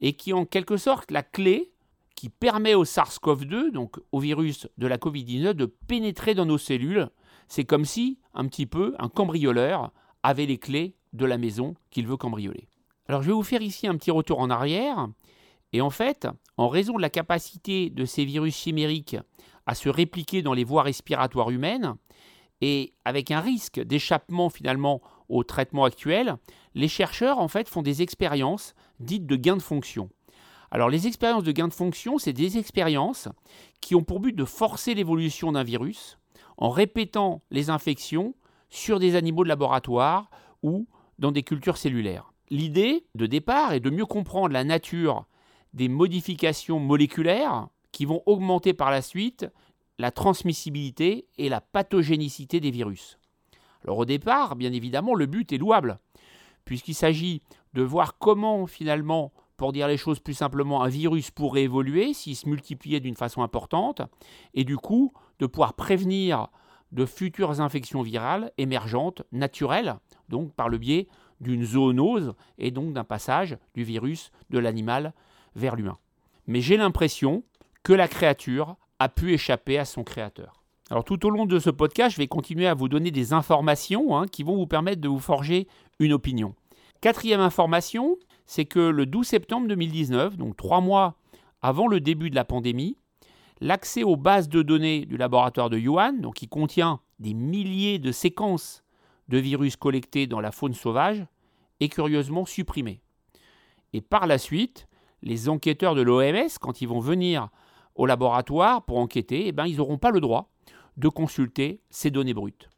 et 0.01 0.13
qui 0.13 0.31
est 0.31 0.35
en 0.35 0.45
quelque 0.45 0.77
sorte 0.77 1.11
la 1.11 1.23
clé 1.23 1.73
qui 2.19 2.31
permet 2.31 2.75
au 2.75 2.85
SARS-CoV-2, 2.85 3.71
donc 3.71 4.01
au 4.11 4.19
virus 4.19 4.67
de 4.77 4.89
la 4.89 4.97
Covid-19, 4.97 5.53
de 5.53 5.67
pénétrer 5.67 6.35
dans 6.35 6.47
nos 6.47 6.59
cellules. 6.59 7.11
C'est 7.47 7.63
comme 7.63 7.85
si, 7.85 8.19
un 8.35 8.47
petit 8.47 8.67
peu, 8.67 8.97
un 8.99 9.09
cambrioleur 9.09 9.93
avait 10.25 10.47
les 10.47 10.59
clés 10.59 10.97
de 11.13 11.25
la 11.25 11.39
maison 11.39 11.77
qu'il 11.91 12.09
veut 12.09 12.17
cambrioler. 12.17 12.67
Alors 13.07 13.23
je 13.23 13.29
vais 13.29 13.35
vous 13.35 13.45
faire 13.45 13.63
ici 13.63 13.87
un 13.87 13.97
petit 13.97 14.11
retour 14.11 14.41
en 14.41 14.51
arrière. 14.51 15.07
Et 15.73 15.81
en 15.81 15.91
fait, 15.91 16.27
en 16.57 16.69
raison 16.69 16.97
de 16.97 17.03
la 17.03 17.09
capacité 17.09 17.89
de 17.89 18.05
ces 18.05 18.25
virus 18.25 18.57
chimériques 18.57 19.17
à 19.67 19.77
se 19.77 19.89
répliquer 19.89 20.43
dans 20.43 20.55
les 20.55 20.65
voies 20.65 20.83
respiratoires 20.83 21.51
humaines, 21.51 21.95
et 22.61 22.95
avec 23.05 23.31
un 23.31 23.41
risque 23.41 23.79
d'échappement 23.79 24.51
finalement 24.51 25.03
au 25.29 25.45
traitement 25.45 25.85
actuel, 25.85 26.37
les 26.75 26.89
chercheurs 26.89 27.39
en 27.39 27.47
fait 27.47 27.69
font 27.69 27.83
des 27.83 28.03
expériences 28.03 28.75
dites 28.99 29.27
de 29.27 29.37
gain 29.37 29.57
de 29.57 29.63
fonction. 29.63 30.11
Alors 30.71 30.91
les 30.91 31.07
expériences 31.07 31.45
de 31.45 31.53
gain 31.53 31.69
de 31.69 31.75
fonction, 31.75 32.19
c'est 32.19 32.33
des 32.33 32.59
expériences 32.59 33.29
qui 33.81 33.95
ont 33.95 34.03
pour 34.03 34.21
but 34.21 34.35
de 34.35 34.45
forcer 34.45 34.95
l'évolution 34.95 35.53
d'un 35.53 35.63
virus 35.63 36.19
en 36.57 36.71
répétant 36.71 37.43
les 37.51 37.71
infections 37.71 38.35
sur 38.69 38.99
des 38.99 39.15
animaux 39.15 39.45
de 39.45 39.49
laboratoire 39.49 40.31
ou 40.63 40.87
dans 41.19 41.33
des 41.33 41.43
cultures 41.43 41.77
cellulaires. 41.77 42.33
L'idée 42.51 43.07
de 43.15 43.27
départ 43.27 43.73
est 43.73 43.81
de 43.81 43.91
mieux 43.91 44.07
comprendre 44.07 44.53
la 44.53 44.65
nature 44.65 45.27
des 45.73 45.89
modifications 45.89 46.79
moléculaires 46.79 47.69
qui 47.93 48.05
vont 48.05 48.23
augmenter 48.27 48.75
par 48.75 48.91
la 48.91 49.03
suite 49.03 49.47
la 49.99 50.11
transmissibilité 50.11 51.27
et 51.39 51.49
la 51.49 51.61
pathogénicité 51.61 52.61
des 52.61 52.71
virus. 52.71 53.19
Alors 53.85 53.99
au 53.99 54.05
départ, 54.05 54.57
bien 54.57 54.73
évidemment, 54.73 55.15
le 55.15 55.27
but 55.27 55.53
est 55.53 55.59
louable, 55.59 55.99
puisqu'il 56.65 56.95
s'agit 56.95 57.43
de 57.75 57.83
voir 57.83 58.19
comment 58.19 58.67
finalement, 58.67 59.33
pour 59.59 59.73
dire 59.73 59.89
les 59.89 59.99
choses 59.99 60.21
plus 60.21 60.35
simplement, 60.35 60.83
un 60.83 60.89
virus 60.89 61.31
pourrait 61.31 61.65
évoluer 61.65 62.15
s'il 62.15 62.37
se 62.37 62.49
multipliait 62.49 63.01
d'une 63.01 63.17
façon 63.17 63.43
importante, 63.43 64.01
et 64.55 64.65
du 64.65 64.77
coup 64.77 65.13
de 65.41 65.47
pouvoir 65.47 65.75
prévenir 65.75 66.49
de 66.93 67.05
futures 67.05 67.61
infections 67.61 68.01
virales 68.01 68.53
émergentes, 68.57 69.23
naturelles, 69.33 69.97
donc 70.29 70.55
par 70.55 70.71
le 70.71 70.79
biais 70.79 71.09
d'une 71.41 71.65
zoonose 71.65 72.35
et 72.57 72.71
donc 72.71 72.93
d'un 72.95 73.05
passage 73.05 73.59
du 73.75 73.83
virus 73.83 74.31
de 74.49 74.59
l'animal 74.59 75.13
vers 75.55 75.77
l'humain. 75.77 75.99
Mais 76.47 76.61
j'ai 76.61 76.77
l'impression 76.77 77.43
que 77.83 77.93
la 77.93 78.09
créature 78.09 78.77
a 79.01 79.09
pu 79.09 79.33
échapper 79.33 79.77
à 79.77 79.85
son 79.85 80.05
créateur. 80.05 80.63
Alors 80.91 81.05
tout 81.05 81.27
au 81.27 81.31
long 81.31 81.47
de 81.47 81.59
ce 81.59 81.71
podcast, 81.71 82.13
je 82.13 82.19
vais 82.19 82.29
continuer 82.29 82.67
à 82.67 82.75
vous 82.75 82.89
donner 82.89 83.11
des 83.11 83.33
informations 83.33 84.17
hein, 84.17 84.27
qui 84.27 84.45
vont 84.45 84.57
vous 84.57 84.67
permettre 84.67 85.01
de 85.01 85.09
vous 85.09 85.19
forger 85.19 85.67
une 85.99 86.13
opinion. 86.13 86.55
Quatrième 87.01 87.41
information, 87.41 88.17
c'est 88.49 88.65
que 88.65 88.81
le 88.81 89.05
12 89.05 89.27
septembre 89.27 89.69
2019, 89.69 90.39
donc 90.39 90.57
trois 90.57 90.81
mois 90.81 91.19
avant 91.61 91.87
le 91.87 92.01
début 92.01 92.31
de 92.31 92.35
la 92.35 92.47
pandémie, 92.47 92.97
l'accès 93.61 94.03
aux 94.03 94.17
bases 94.17 94.49
de 94.49 94.63
données 94.63 95.05
du 95.05 95.19
laboratoire 95.19 95.69
de 95.69 95.79
Yuan, 95.79 96.23
donc 96.23 96.37
qui 96.37 96.49
contient 96.49 97.01
des 97.19 97.35
milliers 97.35 97.99
de 97.99 98.11
séquences 98.11 98.83
de 99.29 99.37
virus 99.37 99.77
collectés 99.77 100.27
dans 100.27 100.41
la 100.41 100.51
faune 100.51 100.73
sauvage, 100.73 101.27
est 101.81 101.91
curieusement 101.91 102.47
supprimé. 102.47 103.03
Et 103.93 104.01
par 104.01 104.27
la 104.27 104.39
suite, 104.39 104.89
les 105.23 105.51
enquêteurs 105.51 105.95
de 105.95 106.01
l'OMS, 106.01 106.49
quand 106.59 106.81
ils 106.81 106.89
vont 106.89 107.01
venir 107.01 107.51
au 107.97 108.07
laboratoire 108.07 108.83
pour 108.87 108.97
enquêter, 108.97 109.49
eh 109.49 109.53
ben, 109.53 109.67
ils 109.67 109.77
n'auront 109.77 109.99
pas 109.99 110.11
le 110.11 110.21
droit 110.21 110.51
de 110.97 111.09
consulter 111.09 111.83
ces 111.91 112.11
données 112.11 112.35
brutes. 112.35 112.71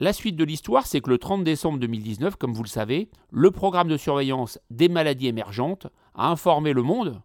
La 0.00 0.12
suite 0.12 0.34
de 0.34 0.42
l'histoire, 0.42 0.88
c'est 0.88 1.00
que 1.00 1.08
le 1.08 1.18
30 1.18 1.44
décembre 1.44 1.78
2019, 1.78 2.34
comme 2.34 2.52
vous 2.52 2.64
le 2.64 2.68
savez, 2.68 3.08
le 3.30 3.52
programme 3.52 3.86
de 3.86 3.96
surveillance 3.96 4.58
des 4.68 4.88
maladies 4.88 5.28
émergentes 5.28 5.86
a 6.16 6.30
informé 6.30 6.72
le 6.72 6.82
monde 6.82 7.22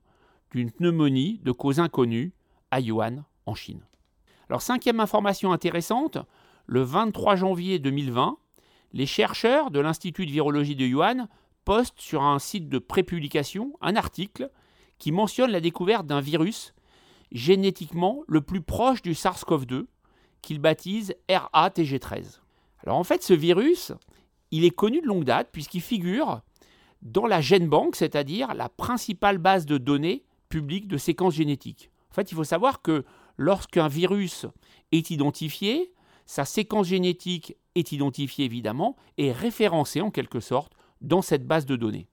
d'une 0.52 0.70
pneumonie 0.70 1.40
de 1.44 1.52
cause 1.52 1.80
inconnue 1.80 2.32
à 2.70 2.80
Yuan, 2.80 3.26
en 3.48 3.56
Chine. 3.56 3.82
Alors, 4.50 4.62
cinquième 4.62 5.00
information 5.00 5.52
intéressante, 5.52 6.20
le 6.68 6.84
23 6.84 7.38
janvier 7.38 7.80
2020, 7.80 8.38
les 8.94 9.08
chercheurs 9.08 9.72
de 9.72 9.80
l'Institut 9.80 10.28
de 10.28 10.32
virologie 10.32 10.76
de 10.76 10.86
Yuan 10.86 11.28
postent 11.66 12.00
sur 12.00 12.22
un 12.22 12.38
site 12.38 12.70
de 12.70 12.78
prépublication 12.78 13.74
un 13.82 13.96
article 13.96 14.52
qui 15.00 15.12
mentionne 15.12 15.50
la 15.50 15.60
découverte 15.60 16.06
d'un 16.06 16.22
virus 16.22 16.76
génétiquement 17.32 18.22
le 18.28 18.42
plus 18.42 18.62
proche 18.62 19.02
du 19.02 19.14
SARS-CoV-2, 19.14 19.86
qu'ils 20.44 20.60
baptisent 20.60 21.16
RATG13. 21.30 22.42
Alors 22.86 22.98
en 22.98 23.04
fait, 23.04 23.24
ce 23.24 23.34
virus, 23.34 23.92
il 24.52 24.66
est 24.66 24.72
connu 24.72 25.02
de 25.02 25.08
longue 25.08 25.26
date 25.26 25.50
puisqu'il 25.52 25.82
figure 25.82 26.42
dans 27.02 27.28
la 27.28 27.42
GenBank, 27.42 27.96
c'est-à-dire 27.96 28.54
la 28.54 28.70
principale 28.70 29.38
base 29.38 29.66
de 29.66 29.78
données 29.78 30.24
publique 30.50 30.88
de 30.88 30.98
séquences 30.98 31.36
génétiques. 31.36 31.92
En 32.12 32.16
fait, 32.16 32.32
il 32.32 32.36
faut 32.36 32.44
savoir 32.44 32.82
que 32.82 33.06
lorsqu'un 33.38 33.88
virus 33.88 34.46
est 34.92 35.12
identifié, 35.12 35.94
sa 36.26 36.46
séquence 36.46 36.88
génétique 36.88 37.56
est 37.76 37.92
identifiée 37.92 38.46
évidemment 38.46 38.96
et 39.18 39.32
référencée 39.32 40.02
en 40.02 40.12
quelque 40.12 40.40
sorte 40.40 40.74
dans 41.02 41.22
cette 41.22 41.48
base 41.48 41.66
de 41.66 41.76
données. 41.76 42.08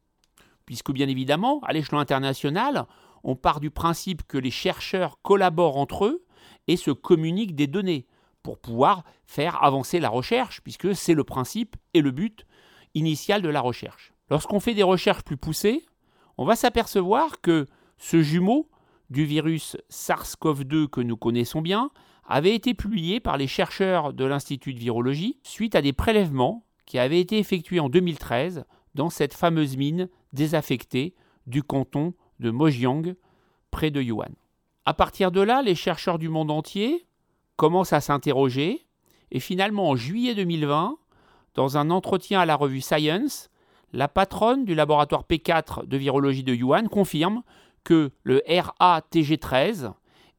Puisque 0.64 0.92
bien 0.92 1.08
évidemment, 1.08 1.60
à 1.64 1.72
l'échelon 1.72 1.98
international, 1.98 2.86
on 3.24 3.36
part 3.36 3.60
du 3.60 3.70
principe 3.70 4.22
que 4.26 4.38
les 4.38 4.50
chercheurs 4.50 5.20
collaborent 5.22 5.78
entre 5.78 6.04
eux 6.04 6.24
et 6.68 6.76
se 6.76 6.90
communiquent 6.90 7.54
des 7.54 7.66
données 7.66 8.06
pour 8.46 8.58
pouvoir 8.58 9.02
faire 9.24 9.60
avancer 9.64 9.98
la 9.98 10.08
recherche, 10.08 10.60
puisque 10.60 10.94
c'est 10.94 11.14
le 11.14 11.24
principe 11.24 11.74
et 11.94 12.00
le 12.00 12.12
but 12.12 12.46
initial 12.94 13.42
de 13.42 13.48
la 13.48 13.60
recherche. 13.60 14.12
Lorsqu'on 14.30 14.60
fait 14.60 14.72
des 14.72 14.84
recherches 14.84 15.24
plus 15.24 15.36
poussées, 15.36 15.84
on 16.38 16.44
va 16.44 16.54
s'apercevoir 16.54 17.40
que 17.40 17.66
ce 17.98 18.22
jumeau 18.22 18.70
du 19.10 19.24
virus 19.24 19.76
SARS-CoV-2 19.90 20.86
que 20.86 21.00
nous 21.00 21.16
connaissons 21.16 21.60
bien 21.60 21.90
avait 22.24 22.54
été 22.54 22.72
publié 22.72 23.18
par 23.18 23.36
les 23.36 23.48
chercheurs 23.48 24.12
de 24.12 24.24
l'Institut 24.24 24.74
de 24.74 24.78
virologie 24.78 25.40
suite 25.42 25.74
à 25.74 25.82
des 25.82 25.92
prélèvements 25.92 26.64
qui 26.84 27.00
avaient 27.00 27.20
été 27.20 27.38
effectués 27.38 27.80
en 27.80 27.88
2013 27.88 28.64
dans 28.94 29.10
cette 29.10 29.34
fameuse 29.34 29.76
mine 29.76 30.08
désaffectée 30.32 31.16
du 31.48 31.64
canton 31.64 32.14
de 32.38 32.52
Mojiang, 32.52 33.16
près 33.72 33.90
de 33.90 34.00
Yuan. 34.00 34.32
À 34.84 34.94
partir 34.94 35.32
de 35.32 35.40
là, 35.40 35.62
les 35.62 35.74
chercheurs 35.74 36.20
du 36.20 36.28
monde 36.28 36.52
entier 36.52 37.06
commencent 37.56 37.92
à 37.92 38.00
s'interroger, 38.00 38.86
et 39.30 39.40
finalement 39.40 39.90
en 39.90 39.96
juillet 39.96 40.34
2020, 40.34 40.96
dans 41.54 41.76
un 41.78 41.90
entretien 41.90 42.40
à 42.40 42.46
la 42.46 42.54
revue 42.54 42.80
Science, 42.80 43.50
la 43.92 44.08
patronne 44.08 44.64
du 44.64 44.74
laboratoire 44.74 45.24
P4 45.28 45.86
de 45.86 45.96
virologie 45.96 46.44
de 46.44 46.54
Yuan 46.54 46.88
confirme 46.88 47.42
que 47.82 48.10
le 48.24 48.42
RATG13 48.46 49.92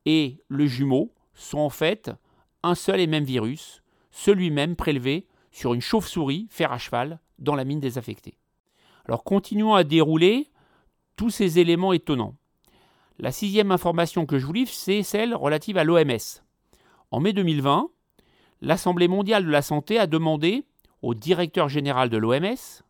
et 0.06 0.44
le 0.48 0.68
jumeau 0.68 1.14
sont 1.34 1.60
en 1.60 1.70
fait 1.70 2.12
un 2.64 2.76
seul 2.76 3.00
et 3.00 3.08
même 3.08 3.24
virus, 3.24 3.82
celui-même 4.12 4.76
prélevé 4.76 5.28
sur 5.52 5.74
une 5.74 5.82
chauve-souris 5.82 6.48
fer 6.50 6.72
à 6.72 6.78
cheval 6.78 7.20
dans 7.40 7.56
la 7.56 7.64
mine 7.64 7.80
désaffectée. 7.80 8.38
Alors 9.06 9.24
continuons 9.24 9.74
à 9.74 9.84
dérouler 9.84 10.48
tous 11.16 11.30
ces 11.30 11.60
éléments 11.60 11.94
étonnants. 11.94 12.36
La 13.18 13.32
sixième 13.32 13.72
information 13.72 14.26
que 14.26 14.38
je 14.38 14.46
vous 14.46 14.54
livre, 14.54 14.72
c'est 14.72 15.02
celle 15.02 15.34
relative 15.34 15.78
à 15.78 15.84
l'OMS. 15.84 16.44
En 17.10 17.22
mai 17.22 17.32
2020, 17.32 17.90
l'Assemblée 18.62 19.08
mondiale 19.08 19.46
de 19.46 19.50
la 19.50 19.62
santé 19.62 19.98
a 19.98 20.08
demandé 20.08 20.66
au 21.02 21.14
directeur 21.14 21.70
général 21.70 22.10
de 22.10 22.18
l'OMS 22.18 22.84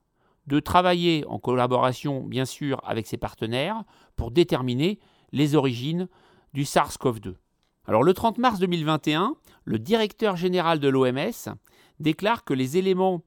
de 0.48 0.60
travailler 0.60 1.24
en 1.28 1.38
collaboration, 1.38 2.24
bien 2.24 2.46
sûr, 2.46 2.82
avec 2.84 3.06
ses 3.06 3.18
partenaires 3.18 3.84
pour 4.16 4.32
déterminer 4.32 4.98
les 5.34 5.56
origines 5.56 6.08
du 6.54 6.64
SARS-CoV-2. 6.64 7.36
Alors 7.86 8.02
le 8.02 8.14
30 8.14 8.40
mars 8.40 8.60
2021, 8.60 9.36
le 9.66 9.78
directeur 9.78 10.36
général 10.36 10.80
de 10.80 10.88
l'OMS 10.88 11.56
déclare 12.00 12.44
que 12.44 12.54
les 12.54 12.78
éléments 12.78 13.22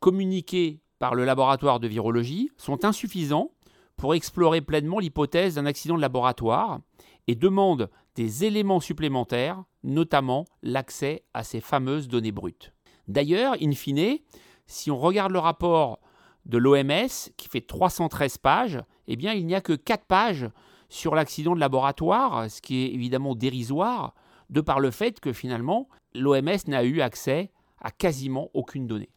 communiqués 0.00 0.80
par 0.98 1.14
le 1.14 1.24
laboratoire 1.24 1.78
de 1.78 1.86
virologie 1.86 2.50
sont 2.56 2.84
insuffisants 2.84 3.52
pour 3.96 4.14
explorer 4.14 4.60
pleinement 4.60 4.98
l'hypothèse 4.98 5.54
d'un 5.54 5.66
accident 5.66 5.96
de 5.96 6.00
laboratoire 6.00 6.80
et 7.28 7.36
demande 7.36 7.90
des 8.16 8.44
éléments 8.44 8.80
supplémentaires, 8.80 9.62
notamment 9.84 10.44
l'accès 10.62 11.24
à 11.34 11.44
ces 11.44 11.60
fameuses 11.60 12.08
données 12.08 12.32
brutes. 12.32 12.72
D'ailleurs, 13.08 13.56
in 13.60 13.72
fine, 13.72 14.18
si 14.66 14.90
on 14.90 14.98
regarde 14.98 15.32
le 15.32 15.38
rapport 15.38 16.00
de 16.46 16.58
l'OMS, 16.58 17.30
qui 17.36 17.48
fait 17.48 17.60
313 17.60 18.38
pages, 18.38 18.80
eh 19.06 19.16
bien, 19.16 19.32
il 19.32 19.46
n'y 19.46 19.54
a 19.54 19.60
que 19.60 19.72
4 19.72 20.06
pages 20.06 20.50
sur 20.88 21.14
l'accident 21.14 21.54
de 21.54 21.60
laboratoire, 21.60 22.50
ce 22.50 22.60
qui 22.60 22.84
est 22.84 22.92
évidemment 22.92 23.34
dérisoire, 23.34 24.14
de 24.50 24.60
par 24.60 24.80
le 24.80 24.90
fait 24.90 25.20
que 25.20 25.32
finalement, 25.32 25.88
l'OMS 26.14 26.68
n'a 26.68 26.84
eu 26.84 27.00
accès 27.00 27.50
à 27.80 27.90
quasiment 27.90 28.50
aucune 28.54 28.86
donnée. 28.86 29.10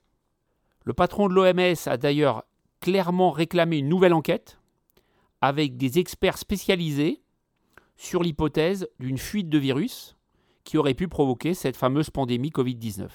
Le 0.84 0.94
patron 0.94 1.28
de 1.28 1.34
l'OMS 1.34 1.76
a 1.88 1.98
d'ailleurs 1.98 2.46
clairement 2.80 3.32
réclamé 3.32 3.78
une 3.78 3.90
nouvelle 3.90 4.14
enquête 4.14 4.60
avec 5.42 5.78
des 5.78 6.00
experts 6.00 6.38
spécialisés 6.38 7.22
sur 7.98 8.24
l'hypothèse 8.24 8.88
d'une 9.00 9.18
fuite 9.18 9.50
de 9.50 9.58
virus 9.58 10.15
qui 10.66 10.78
aurait 10.78 10.94
pu 10.94 11.08
provoquer 11.08 11.54
cette 11.54 11.78
fameuse 11.78 12.10
pandémie 12.10 12.50
Covid-19. 12.50 13.08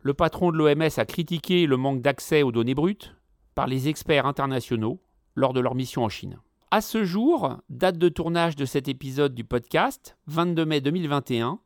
Le 0.00 0.12
patron 0.12 0.52
de 0.52 0.58
l'OMS 0.58 0.98
a 0.98 1.06
critiqué 1.06 1.66
le 1.66 1.78
manque 1.78 2.02
d'accès 2.02 2.42
aux 2.42 2.52
données 2.52 2.74
brutes 2.74 3.14
par 3.54 3.66
les 3.66 3.88
experts 3.88 4.26
internationaux 4.26 5.00
lors 5.34 5.54
de 5.54 5.60
leur 5.60 5.74
mission 5.74 6.04
en 6.04 6.10
Chine. 6.10 6.38
À 6.70 6.80
ce 6.80 7.04
jour, 7.04 7.56
date 7.70 7.96
de 7.96 8.08
tournage 8.08 8.56
de 8.56 8.64
cet 8.64 8.88
épisode 8.88 9.34
du 9.34 9.44
podcast, 9.44 10.18
22 10.26 10.66
mai 10.66 10.80
2021, 10.80 11.60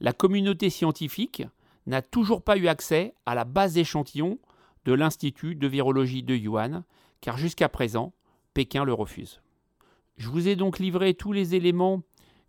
la 0.00 0.12
communauté 0.12 0.70
scientifique 0.70 1.44
n'a 1.86 2.02
toujours 2.02 2.42
pas 2.42 2.56
eu 2.56 2.66
accès 2.66 3.14
à 3.26 3.34
la 3.34 3.44
base 3.44 3.74
d'échantillons 3.74 4.38
de 4.86 4.92
l'Institut 4.92 5.54
de 5.54 5.68
virologie 5.68 6.22
de 6.22 6.34
Yuan, 6.34 6.84
car 7.20 7.36
jusqu'à 7.36 7.68
présent, 7.68 8.14
Pékin 8.54 8.84
le 8.84 8.94
refuse. 8.94 9.40
Je 10.16 10.30
vous 10.30 10.48
ai 10.48 10.56
donc 10.56 10.78
livré 10.78 11.14
tous 11.14 11.32
les 11.32 11.54
éléments 11.54 12.02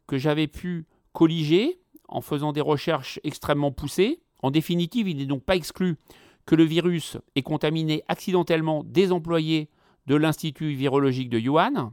que 0.07 0.17
j'avais 0.17 0.47
pu 0.47 0.85
colliger 1.13 1.79
en 2.07 2.21
faisant 2.21 2.51
des 2.51 2.61
recherches 2.61 3.19
extrêmement 3.23 3.71
poussées. 3.71 4.21
En 4.41 4.51
définitive, 4.51 5.07
il 5.07 5.17
n'est 5.17 5.25
donc 5.25 5.43
pas 5.43 5.55
exclu 5.55 5.97
que 6.45 6.55
le 6.55 6.63
virus 6.63 7.17
ait 7.35 7.41
contaminé 7.41 8.03
accidentellement 8.07 8.83
des 8.85 9.11
employés 9.11 9.69
de 10.05 10.15
l'Institut 10.15 10.73
virologique 10.73 11.29
de 11.29 11.39
Yuan. 11.39 11.91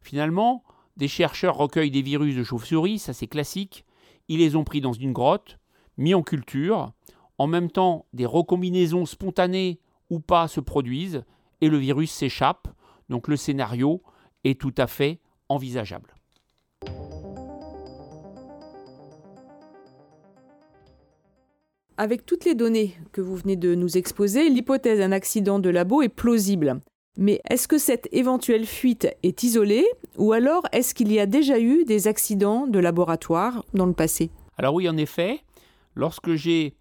Finalement, 0.00 0.64
des 0.96 1.08
chercheurs 1.08 1.56
recueillent 1.56 1.90
des 1.90 2.02
virus 2.02 2.36
de 2.36 2.42
chauve-souris, 2.42 2.98
ça 2.98 3.12
c'est 3.12 3.26
classique. 3.26 3.84
Ils 4.28 4.38
les 4.38 4.56
ont 4.56 4.64
pris 4.64 4.80
dans 4.80 4.92
une 4.92 5.12
grotte, 5.12 5.58
mis 5.96 6.14
en 6.14 6.22
culture. 6.22 6.92
En 7.38 7.46
même 7.46 7.70
temps, 7.70 8.06
des 8.12 8.26
recombinaisons 8.26 9.06
spontanées 9.06 9.80
ou 10.10 10.20
pas 10.20 10.48
se 10.48 10.60
produisent 10.60 11.24
et 11.60 11.68
le 11.68 11.78
virus 11.78 12.10
s'échappe. 12.10 12.68
Donc 13.08 13.28
le 13.28 13.36
scénario 13.36 14.02
est 14.44 14.60
tout 14.60 14.74
à 14.78 14.86
fait 14.86 15.20
envisageable. 15.48 16.14
Avec 22.02 22.26
toutes 22.26 22.44
les 22.44 22.56
données 22.56 22.96
que 23.12 23.20
vous 23.20 23.36
venez 23.36 23.54
de 23.54 23.76
nous 23.76 23.96
exposer, 23.96 24.48
l'hypothèse 24.48 24.98
d'un 24.98 25.12
accident 25.12 25.60
de 25.60 25.70
labo 25.70 26.02
est 26.02 26.08
plausible. 26.08 26.80
Mais 27.16 27.40
est-ce 27.48 27.68
que 27.68 27.78
cette 27.78 28.08
éventuelle 28.10 28.66
fuite 28.66 29.06
est 29.22 29.44
isolée 29.44 29.86
ou 30.18 30.32
alors 30.32 30.64
est-ce 30.72 30.94
qu'il 30.94 31.12
y 31.12 31.20
a 31.20 31.26
déjà 31.26 31.60
eu 31.60 31.84
des 31.84 32.08
accidents 32.08 32.66
de 32.66 32.80
laboratoire 32.80 33.64
dans 33.72 33.86
le 33.86 33.92
passé? 33.92 34.32
Alors 34.58 34.74
oui, 34.74 34.88
en 34.88 34.96
effet, 34.96 35.44
lorsque 35.94 36.34
j'ai 36.34 36.74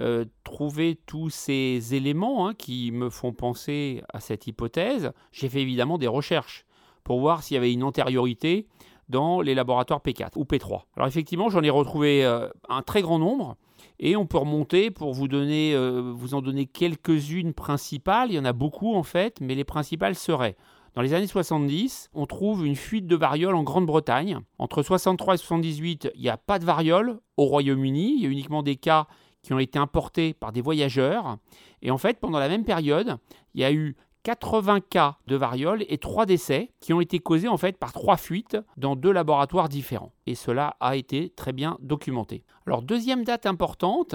euh, 0.00 0.24
trouvé 0.42 0.98
tous 1.04 1.28
ces 1.28 1.94
éléments 1.94 2.48
hein, 2.48 2.54
qui 2.54 2.92
me 2.92 3.10
font 3.10 3.34
penser 3.34 4.02
à 4.10 4.20
cette 4.20 4.46
hypothèse, 4.46 5.12
j'ai 5.32 5.50
fait 5.50 5.60
évidemment 5.60 5.98
des 5.98 6.06
recherches 6.06 6.64
pour 7.04 7.20
voir 7.20 7.42
s'il 7.42 7.56
y 7.56 7.58
avait 7.58 7.74
une 7.74 7.84
antériorité 7.84 8.66
dans 9.10 9.42
les 9.42 9.54
laboratoires 9.54 10.00
P4 10.02 10.30
ou 10.36 10.44
P3. 10.44 10.84
Alors 10.96 11.08
effectivement, 11.08 11.50
j'en 11.50 11.62
ai 11.62 11.68
retrouvé 11.68 12.24
euh, 12.24 12.48
un 12.70 12.80
très 12.80 13.02
grand 13.02 13.18
nombre. 13.18 13.58
Et 13.98 14.16
on 14.16 14.26
peut 14.26 14.38
remonter 14.38 14.90
pour 14.90 15.12
vous, 15.12 15.28
donner, 15.28 15.74
euh, 15.74 16.12
vous 16.14 16.34
en 16.34 16.42
donner 16.42 16.66
quelques-unes 16.66 17.52
principales. 17.52 18.30
Il 18.30 18.34
y 18.34 18.38
en 18.38 18.44
a 18.44 18.52
beaucoup 18.52 18.94
en 18.94 19.02
fait, 19.02 19.40
mais 19.40 19.54
les 19.54 19.64
principales 19.64 20.14
seraient 20.14 20.56
dans 20.94 21.00
les 21.00 21.14
années 21.14 21.26
70, 21.26 22.10
on 22.12 22.26
trouve 22.26 22.66
une 22.66 22.76
fuite 22.76 23.06
de 23.06 23.16
variole 23.16 23.54
en 23.54 23.62
Grande-Bretagne. 23.62 24.40
Entre 24.58 24.82
63 24.82 25.34
et 25.34 25.36
78, 25.38 26.10
il 26.14 26.20
n'y 26.20 26.28
a 26.28 26.36
pas 26.36 26.58
de 26.58 26.66
variole 26.66 27.18
au 27.38 27.46
Royaume-Uni. 27.46 28.16
Il 28.16 28.22
y 28.22 28.26
a 28.26 28.28
uniquement 28.28 28.62
des 28.62 28.76
cas 28.76 29.06
qui 29.42 29.54
ont 29.54 29.58
été 29.58 29.78
importés 29.78 30.34
par 30.34 30.52
des 30.52 30.60
voyageurs. 30.60 31.38
Et 31.80 31.90
en 31.90 31.98
fait, 31.98 32.20
pendant 32.20 32.38
la 32.38 32.48
même 32.48 32.64
période, 32.64 33.16
il 33.54 33.62
y 33.62 33.64
a 33.64 33.72
eu 33.72 33.96
80 34.22 34.80
cas 34.80 35.18
de 35.26 35.36
variole 35.36 35.84
et 35.88 35.98
3 35.98 36.26
décès 36.26 36.70
qui 36.80 36.92
ont 36.92 37.00
été 37.00 37.18
causés 37.18 37.48
en 37.48 37.56
fait 37.56 37.76
par 37.76 37.92
trois 37.92 38.16
fuites 38.16 38.56
dans 38.76 38.96
deux 38.96 39.10
laboratoires 39.10 39.68
différents. 39.68 40.12
Et 40.26 40.34
cela 40.34 40.76
a 40.80 40.96
été 40.96 41.30
très 41.30 41.52
bien 41.52 41.76
documenté. 41.80 42.44
Alors 42.66 42.82
deuxième 42.82 43.24
date 43.24 43.46
importante, 43.46 44.14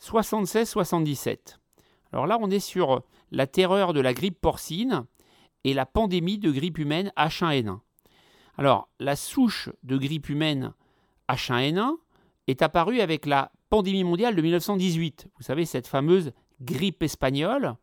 76-77. 0.00 1.58
Alors 2.12 2.26
là 2.26 2.38
on 2.40 2.50
est 2.50 2.60
sur 2.60 3.02
la 3.30 3.46
terreur 3.46 3.92
de 3.92 4.00
la 4.00 4.14
grippe 4.14 4.40
porcine 4.40 5.04
et 5.64 5.74
la 5.74 5.86
pandémie 5.86 6.38
de 6.38 6.50
grippe 6.50 6.78
humaine 6.78 7.12
H1N1. 7.16 7.78
Alors 8.56 8.88
la 8.98 9.14
souche 9.14 9.70
de 9.84 9.96
grippe 9.96 10.28
humaine 10.28 10.72
H1N1 11.28 11.92
est 12.48 12.62
apparue 12.62 13.00
avec 13.00 13.26
la 13.26 13.52
pandémie 13.70 14.04
mondiale 14.04 14.34
de 14.34 14.42
1918. 14.42 15.28
Vous 15.36 15.42
savez 15.44 15.64
cette 15.64 15.86
fameuse 15.86 16.32
grippe 16.60 17.02
espagnole 17.02 17.76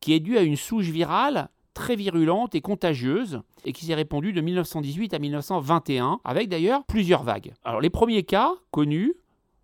qui 0.00 0.12
est 0.12 0.20
due 0.20 0.38
à 0.38 0.42
une 0.42 0.56
souche 0.56 0.86
virale 0.86 1.50
très 1.74 1.96
virulente 1.96 2.54
et 2.54 2.60
contagieuse 2.60 3.40
et 3.64 3.72
qui 3.72 3.86
s'est 3.86 3.94
répandue 3.94 4.32
de 4.32 4.40
1918 4.40 5.14
à 5.14 5.18
1921 5.18 6.20
avec 6.24 6.48
d'ailleurs 6.48 6.84
plusieurs 6.84 7.22
vagues. 7.22 7.54
Alors 7.64 7.80
les 7.80 7.90
premiers 7.90 8.24
cas 8.24 8.52
connus 8.72 9.14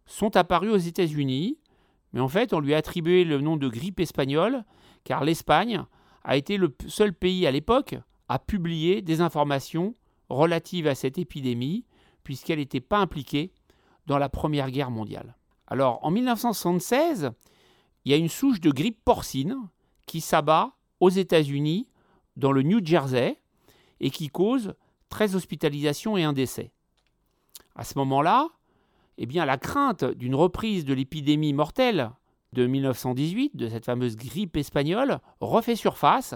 sont 0.07 0.37
apparus 0.37 0.71
aux 0.71 0.77
États-Unis, 0.77 1.59
mais 2.13 2.21
en 2.21 2.29
fait 2.29 2.53
on 2.53 2.61
lui 2.61 2.73
a 2.73 2.77
attribué 2.77 3.25
le 3.25 3.41
nom 3.41 3.57
de 3.57 3.69
grippe 3.69 3.99
espagnole 3.99 4.65
car 5.03 5.25
l'Espagne 5.25 5.83
a 6.23 6.37
été 6.37 6.57
le 6.57 6.75
seul 6.87 7.13
pays 7.13 7.47
à 7.47 7.51
l'époque 7.51 7.97
à 8.29 8.39
publier 8.39 9.03
des 9.03 9.21
informations 9.21 9.95
relatives 10.29 10.87
à 10.87 10.95
cette 10.95 11.19
épidémie 11.19 11.85
puisqu'elle 12.23 12.59
n'était 12.59 12.81
pas 12.81 12.99
impliquée 12.99 13.53
dans 14.07 14.19
la 14.19 14.29
Première 14.29 14.71
Guerre 14.71 14.91
mondiale. 14.91 15.37
Alors 15.67 15.99
en 16.03 16.11
1976, 16.11 17.33
il 18.05 18.13
y 18.13 18.15
a 18.15 18.19
une 18.19 18.29
souche 18.29 18.61
de 18.61 18.71
grippe 18.71 19.03
porcine 19.05 19.57
qui 20.07 20.21
s'abat 20.21 20.73
aux 21.01 21.11
États-Unis, 21.11 21.89
dans 22.37 22.53
le 22.53 22.63
New 22.63 22.85
Jersey, 22.85 23.41
et 24.01 24.11
qui 24.11 24.29
cause 24.29 24.75
13 25.11 25.37
hospitalisations 25.37 26.17
et 26.17 26.25
un 26.25 26.33
décès. 26.33 26.73
À 27.77 27.85
ce 27.85 27.99
moment-là, 27.99 28.49
eh 29.19 29.27
bien, 29.27 29.45
la 29.45 29.59
crainte 29.59 30.05
d'une 30.05 30.35
reprise 30.35 30.85
de 30.85 30.95
l'épidémie 30.95 31.53
mortelle 31.53 32.11
de 32.53 32.67
1918, 32.67 33.57
de 33.57 33.69
cette 33.69 33.85
fameuse 33.85 34.17
grippe 34.17 34.57
espagnole, 34.57 35.21
refait 35.41 35.77
surface, 35.77 36.35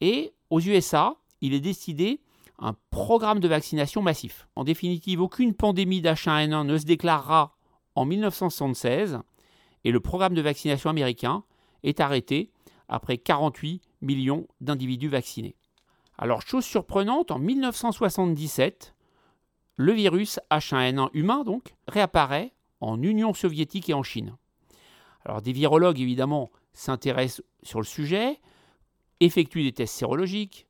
et 0.00 0.32
aux 0.50 0.60
USA, 0.60 1.16
il 1.40 1.54
est 1.54 1.60
décidé 1.60 2.20
un 2.58 2.74
programme 2.90 3.40
de 3.40 3.48
vaccination 3.48 4.02
massif. 4.02 4.46
En 4.54 4.64
définitive, 4.64 5.20
aucune 5.20 5.54
pandémie 5.54 6.00
d'H1N1 6.00 6.64
ne 6.64 6.78
se 6.78 6.84
déclarera 6.84 7.56
en 7.94 8.04
1976, 8.04 9.20
et 9.84 9.90
le 9.90 10.00
programme 10.00 10.34
de 10.34 10.42
vaccination 10.42 10.90
américain 10.90 11.44
est 11.82 12.00
arrêté 12.00 12.50
après 12.88 13.18
48 13.18 13.82
millions 14.00 14.46
d'individus 14.60 15.08
vaccinés. 15.08 15.56
Alors, 16.18 16.42
chose 16.42 16.64
surprenante, 16.64 17.30
en 17.30 17.38
1977, 17.38 18.94
le 19.76 19.92
virus 19.92 20.38
H1N1 20.50 21.08
humain 21.14 21.44
donc 21.44 21.74
réapparaît 21.88 22.52
en 22.80 23.00
Union 23.02 23.32
soviétique 23.34 23.88
et 23.88 23.94
en 23.94 24.02
Chine. 24.02 24.36
Alors 25.24 25.40
des 25.40 25.52
virologues 25.52 26.00
évidemment 26.00 26.50
s'intéressent 26.72 27.44
sur 27.62 27.80
le 27.80 27.86
sujet, 27.86 28.40
effectuent 29.20 29.62
des 29.62 29.72
tests 29.72 29.94
sérologiques, 29.94 30.66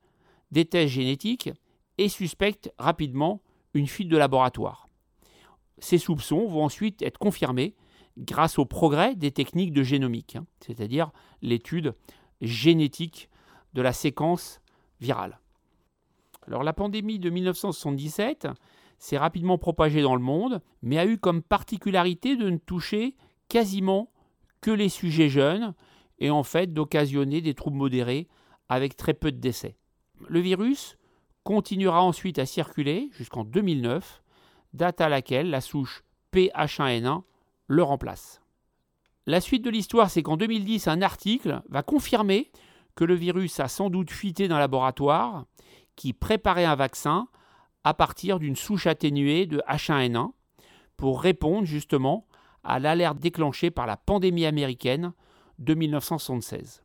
des 0.50 0.64
tests 0.64 0.92
génétiques 0.92 1.50
et 1.98 2.08
suspectent 2.08 2.72
rapidement 2.78 3.40
une 3.74 3.86
fuite 3.86 4.08
de 4.08 4.16
laboratoire. 4.16 4.88
Ces 5.78 5.98
soupçons 5.98 6.46
vont 6.46 6.64
ensuite 6.64 7.02
être 7.02 7.18
confirmés 7.18 7.74
grâce 8.18 8.58
au 8.58 8.64
progrès 8.64 9.14
des 9.14 9.30
techniques 9.30 9.72
de 9.72 9.82
génomique, 9.82 10.36
hein, 10.36 10.46
c'est-à-dire 10.60 11.10
l'étude 11.40 11.94
génétique 12.40 13.28
de 13.74 13.82
la 13.82 13.92
séquence 13.92 14.60
virale. 15.00 15.40
Alors 16.46 16.62
la 16.62 16.72
pandémie 16.72 17.18
de 17.18 17.30
1977 17.30 18.48
s'est 18.98 19.18
rapidement 19.18 19.58
propagée 19.58 20.02
dans 20.02 20.14
le 20.14 20.22
monde, 20.22 20.60
mais 20.82 20.98
a 20.98 21.06
eu 21.06 21.18
comme 21.18 21.42
particularité 21.42 22.36
de 22.36 22.50
ne 22.50 22.58
toucher 22.58 23.16
quasiment 23.48 24.12
que 24.60 24.70
les 24.70 24.88
sujets 24.88 25.28
jeunes 25.28 25.74
et 26.18 26.30
en 26.30 26.42
fait 26.42 26.72
d'occasionner 26.72 27.40
des 27.40 27.54
troubles 27.54 27.76
modérés 27.76 28.28
avec 28.68 28.96
très 28.96 29.14
peu 29.14 29.32
de 29.32 29.38
décès. 29.38 29.76
Le 30.28 30.40
virus 30.40 30.96
continuera 31.42 32.02
ensuite 32.02 32.38
à 32.38 32.46
circuler 32.46 33.08
jusqu'en 33.12 33.44
2009, 33.44 34.22
date 34.72 35.00
à 35.00 35.08
laquelle 35.08 35.50
la 35.50 35.60
souche 35.60 36.04
PH1N1 36.32 37.22
le 37.72 37.82
remplace. 37.82 38.42
La 39.26 39.40
suite 39.40 39.64
de 39.64 39.70
l'histoire, 39.70 40.10
c'est 40.10 40.22
qu'en 40.22 40.36
2010, 40.36 40.88
un 40.88 41.00
article 41.00 41.62
va 41.68 41.82
confirmer 41.82 42.50
que 42.94 43.04
le 43.04 43.14
virus 43.14 43.60
a 43.60 43.68
sans 43.68 43.88
doute 43.88 44.10
fuité 44.10 44.46
d'un 44.46 44.58
laboratoire 44.58 45.46
qui 45.96 46.12
préparait 46.12 46.66
un 46.66 46.74
vaccin 46.74 47.28
à 47.84 47.94
partir 47.94 48.38
d'une 48.38 48.56
souche 48.56 48.86
atténuée 48.86 49.46
de 49.46 49.62
H1N1 49.68 50.32
pour 50.96 51.22
répondre 51.22 51.64
justement 51.64 52.26
à 52.62 52.78
l'alerte 52.78 53.18
déclenchée 53.18 53.70
par 53.70 53.86
la 53.86 53.96
pandémie 53.96 54.44
américaine 54.44 55.12
de 55.58 55.74
1976. 55.74 56.82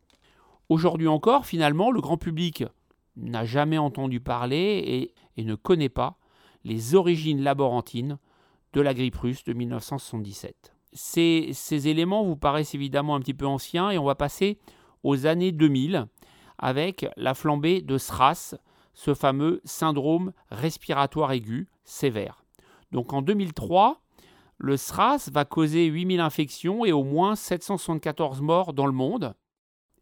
Aujourd'hui 0.68 1.08
encore, 1.08 1.44
finalement, 1.44 1.90
le 1.90 2.00
grand 2.00 2.16
public 2.16 2.64
n'a 3.16 3.44
jamais 3.44 3.78
entendu 3.78 4.20
parler 4.20 5.12
et 5.36 5.44
ne 5.44 5.54
connaît 5.54 5.88
pas 5.88 6.18
les 6.64 6.94
origines 6.94 7.42
laborantines 7.42 8.18
de 8.72 8.80
la 8.80 8.94
grippe 8.94 9.16
russe 9.16 9.44
de 9.44 9.52
1977. 9.52 10.77
Ces, 10.92 11.88
éléments 11.88 12.24
vous 12.24 12.36
paraissent 12.36 12.74
évidemment 12.74 13.14
un 13.14 13.20
petit 13.20 13.34
peu 13.34 13.46
anciens 13.46 13.90
et 13.90 13.98
on 13.98 14.04
va 14.04 14.14
passer 14.14 14.58
aux 15.02 15.26
années 15.26 15.52
2000 15.52 16.06
avec 16.58 17.06
la 17.16 17.34
flambée 17.34 17.82
de 17.82 17.98
SRAS, 17.98 18.56
ce 18.94 19.14
fameux 19.14 19.60
syndrome 19.64 20.32
respiratoire 20.50 21.32
aigu 21.32 21.68
sévère. 21.84 22.42
Donc 22.90 23.12
en 23.12 23.22
2003, 23.22 24.00
le 24.56 24.76
SRAS 24.76 25.30
va 25.32 25.44
causer 25.44 25.86
8000 25.86 26.20
infections 26.20 26.84
et 26.84 26.92
au 26.92 27.04
moins 27.04 27.36
774 27.36 28.40
morts 28.40 28.72
dans 28.72 28.86
le 28.86 28.92
monde. 28.92 29.34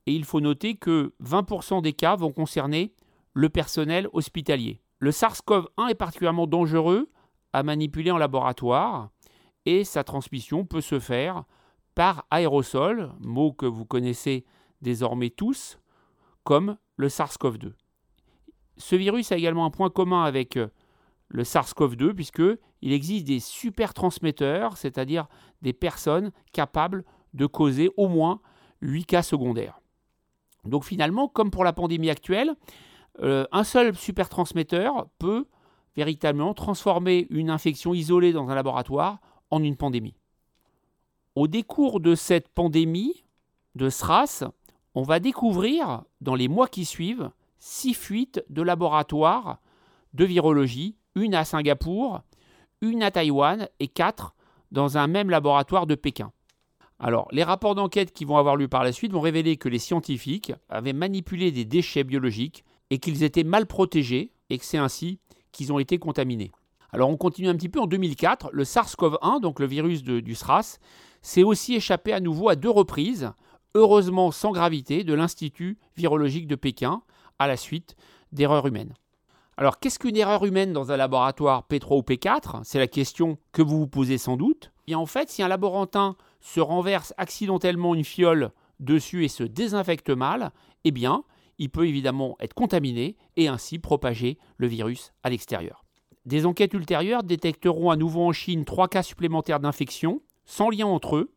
Et 0.06 0.14
il 0.14 0.24
faut 0.24 0.40
noter 0.40 0.76
que 0.76 1.12
20% 1.22 1.82
des 1.82 1.92
cas 1.92 2.16
vont 2.16 2.32
concerner 2.32 2.94
le 3.34 3.50
personnel 3.50 4.08
hospitalier. 4.12 4.80
Le 4.98 5.10
SARS-CoV-1 5.10 5.90
est 5.90 5.94
particulièrement 5.94 6.46
dangereux 6.46 7.10
à 7.52 7.62
manipuler 7.62 8.10
en 8.10 8.16
laboratoire 8.16 9.10
et 9.66 9.84
sa 9.84 10.04
transmission 10.04 10.64
peut 10.64 10.80
se 10.80 10.98
faire 10.98 11.44
par 11.94 12.26
aérosol, 12.30 13.12
mot 13.20 13.52
que 13.52 13.66
vous 13.66 13.84
connaissez 13.84 14.44
désormais 14.80 15.30
tous, 15.30 15.78
comme 16.44 16.76
le 16.96 17.08
SARS-CoV-2. 17.08 17.72
Ce 18.76 18.96
virus 18.96 19.32
a 19.32 19.36
également 19.36 19.64
un 19.64 19.70
point 19.70 19.90
commun 19.90 20.22
avec 20.22 20.58
le 21.28 21.42
SARS-CoV-2 21.42 22.14
puisqu'il 22.14 22.92
existe 22.92 23.26
des 23.26 23.40
super 23.40 23.94
transmetteurs, 23.94 24.76
c'est-à-dire 24.76 25.26
des 25.62 25.72
personnes 25.72 26.30
capables 26.52 27.04
de 27.34 27.46
causer 27.46 27.90
au 27.96 28.08
moins 28.08 28.40
8 28.82 29.04
cas 29.06 29.22
secondaires. 29.22 29.80
Donc 30.64 30.84
finalement, 30.84 31.28
comme 31.28 31.50
pour 31.50 31.64
la 31.64 31.72
pandémie 31.72 32.10
actuelle, 32.10 32.54
euh, 33.22 33.46
un 33.52 33.64
seul 33.64 33.94
super 33.96 34.28
transmetteur 34.28 35.08
peut 35.18 35.46
véritablement 35.96 36.52
transformer 36.52 37.26
une 37.30 37.48
infection 37.48 37.94
isolée 37.94 38.32
dans 38.32 38.48
un 38.48 38.54
laboratoire 38.54 39.18
en 39.50 39.62
une 39.62 39.76
pandémie. 39.76 40.16
Au 41.34 41.48
décours 41.48 42.00
de 42.00 42.14
cette 42.14 42.48
pandémie 42.48 43.24
de 43.74 43.88
SRAS, 43.88 44.44
on 44.94 45.02
va 45.02 45.20
découvrir 45.20 46.02
dans 46.20 46.34
les 46.34 46.48
mois 46.48 46.68
qui 46.68 46.84
suivent 46.84 47.30
six 47.58 47.94
fuites 47.94 48.42
de 48.48 48.62
laboratoires 48.62 49.58
de 50.14 50.24
virologie, 50.24 50.96
une 51.14 51.34
à 51.34 51.44
Singapour, 51.44 52.22
une 52.80 53.02
à 53.02 53.10
Taïwan 53.10 53.68
et 53.80 53.88
quatre 53.88 54.34
dans 54.72 54.98
un 54.98 55.06
même 55.06 55.30
laboratoire 55.30 55.86
de 55.86 55.94
Pékin. 55.94 56.32
Alors, 56.98 57.28
les 57.30 57.42
rapports 57.42 57.74
d'enquête 57.74 58.12
qui 58.12 58.24
vont 58.24 58.38
avoir 58.38 58.56
lieu 58.56 58.68
par 58.68 58.82
la 58.82 58.92
suite 58.92 59.12
vont 59.12 59.20
révéler 59.20 59.58
que 59.58 59.68
les 59.68 59.78
scientifiques 59.78 60.52
avaient 60.70 60.94
manipulé 60.94 61.52
des 61.52 61.66
déchets 61.66 62.04
biologiques 62.04 62.64
et 62.88 62.98
qu'ils 62.98 63.22
étaient 63.22 63.44
mal 63.44 63.66
protégés 63.66 64.32
et 64.48 64.58
que 64.58 64.64
c'est 64.64 64.78
ainsi 64.78 65.18
qu'ils 65.52 65.72
ont 65.72 65.78
été 65.78 65.98
contaminés. 65.98 66.52
Alors 66.96 67.10
on 67.10 67.18
continue 67.18 67.48
un 67.48 67.54
petit 67.54 67.68
peu 67.68 67.78
en 67.78 67.86
2004, 67.86 68.48
le 68.54 68.64
SARS-CoV-1, 68.64 69.42
donc 69.42 69.60
le 69.60 69.66
virus 69.66 70.02
du 70.02 70.34
SRAS, 70.34 70.78
s'est 71.20 71.42
aussi 71.42 71.74
échappé 71.74 72.14
à 72.14 72.20
nouveau 72.20 72.48
à 72.48 72.56
deux 72.56 72.70
reprises, 72.70 73.32
heureusement 73.74 74.30
sans 74.30 74.50
gravité, 74.50 75.04
de 75.04 75.12
l'Institut 75.12 75.76
virologique 75.98 76.46
de 76.46 76.54
Pékin 76.54 77.02
à 77.38 77.48
la 77.48 77.58
suite 77.58 77.96
d'erreurs 78.32 78.66
humaines. 78.66 78.94
Alors 79.58 79.78
qu'est-ce 79.78 79.98
qu'une 79.98 80.16
erreur 80.16 80.46
humaine 80.46 80.72
dans 80.72 80.90
un 80.90 80.96
laboratoire 80.96 81.66
P3 81.70 81.98
ou 81.98 82.00
P4 82.00 82.64
C'est 82.64 82.78
la 82.78 82.86
question 82.86 83.36
que 83.52 83.60
vous 83.60 83.80
vous 83.80 83.88
posez 83.88 84.16
sans 84.16 84.38
doute. 84.38 84.72
Et 84.86 84.94
en 84.94 85.04
fait, 85.04 85.28
si 85.28 85.42
un 85.42 85.48
laborantin 85.48 86.16
se 86.40 86.60
renverse 86.60 87.12
accidentellement 87.18 87.94
une 87.94 88.04
fiole 88.04 88.52
dessus 88.80 89.22
et 89.22 89.28
se 89.28 89.42
désinfecte 89.44 90.08
mal, 90.08 90.50
eh 90.84 90.92
bien, 90.92 91.24
il 91.58 91.68
peut 91.68 91.86
évidemment 91.86 92.38
être 92.40 92.54
contaminé 92.54 93.18
et 93.36 93.48
ainsi 93.48 93.78
propager 93.78 94.38
le 94.56 94.66
virus 94.66 95.12
à 95.22 95.28
l'extérieur. 95.28 95.85
Des 96.26 96.44
enquêtes 96.44 96.74
ultérieures 96.74 97.22
détecteront 97.22 97.90
à 97.90 97.96
nouveau 97.96 98.22
en 98.26 98.32
Chine 98.32 98.64
trois 98.64 98.88
cas 98.88 99.04
supplémentaires 99.04 99.60
d'infection, 99.60 100.20
sans 100.44 100.70
lien 100.70 100.86
entre 100.86 101.16
eux, 101.16 101.32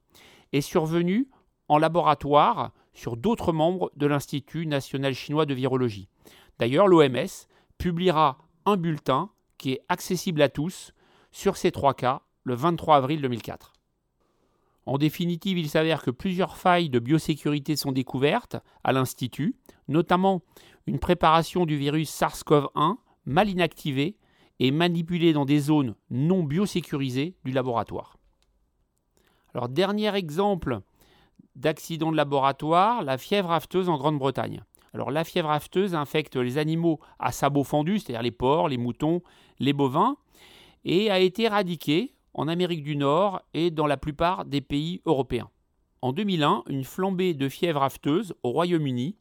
et 0.51 0.61
survenus 0.61 1.27
en 1.67 1.77
laboratoire 1.77 2.71
sur 2.93 3.15
d'autres 3.15 3.53
membres 3.53 3.91
de 3.95 4.07
l'Institut 4.07 4.65
national 4.65 5.13
chinois 5.13 5.45
de 5.45 5.53
virologie. 5.53 6.09
D'ailleurs, 6.57 6.87
l'OMS 6.87 7.27
publiera 7.77 8.39
un 8.65 8.77
bulletin 8.77 9.29
qui 9.59 9.73
est 9.73 9.81
accessible 9.89 10.41
à 10.41 10.49
tous 10.49 10.93
sur 11.31 11.55
ces 11.55 11.71
trois 11.71 11.93
cas 11.93 12.23
le 12.43 12.55
23 12.55 12.97
avril 12.97 13.21
2004. 13.21 13.73
En 14.87 14.97
définitive, 14.97 15.59
il 15.59 15.69
s'avère 15.69 16.01
que 16.01 16.09
plusieurs 16.09 16.57
failles 16.57 16.89
de 16.89 16.97
biosécurité 16.97 17.75
sont 17.75 17.91
découvertes 17.91 18.57
à 18.83 18.91
l'Institut, 18.91 19.55
notamment 19.87 20.41
une 20.87 20.97
préparation 20.97 21.67
du 21.67 21.77
virus 21.77 22.09
SARS-CoV-1 22.09 22.95
mal 23.25 23.49
inactivé 23.49 24.17
et 24.59 24.71
manipulé 24.71 25.33
dans 25.33 25.45
des 25.45 25.59
zones 25.59 25.95
non 26.09 26.43
biosécurisées 26.43 27.35
du 27.45 27.51
laboratoire. 27.51 28.17
Alors, 29.53 29.69
dernier 29.69 30.13
exemple 30.15 30.81
d'accident 31.55 32.11
de 32.11 32.17
laboratoire, 32.17 33.03
la 33.03 33.17
fièvre 33.17 33.51
afteuse 33.51 33.89
en 33.89 33.97
Grande-Bretagne. 33.97 34.63
Alors, 34.93 35.11
la 35.11 35.23
fièvre 35.23 35.51
afteuse 35.51 35.95
infecte 35.95 36.35
les 36.35 36.57
animaux 36.57 36.99
à 37.19 37.31
sabots 37.31 37.63
fendus, 37.63 37.99
c'est-à-dire 37.99 38.23
les 38.23 38.31
porcs, 38.31 38.69
les 38.69 38.77
moutons, 38.77 39.21
les 39.59 39.73
bovins, 39.73 40.17
et 40.85 41.11
a 41.11 41.19
été 41.19 41.43
éradiquée 41.43 42.15
en 42.33 42.47
Amérique 42.47 42.83
du 42.83 42.95
Nord 42.95 43.41
et 43.53 43.71
dans 43.71 43.87
la 43.87 43.97
plupart 43.97 44.45
des 44.45 44.61
pays 44.61 45.01
européens. 45.05 45.49
En 46.01 46.13
2001, 46.13 46.63
une 46.69 46.85
flambée 46.85 47.33
de 47.33 47.49
fièvre 47.49 47.83
afteuse 47.83 48.33
au 48.43 48.51
Royaume-Uni 48.51 49.17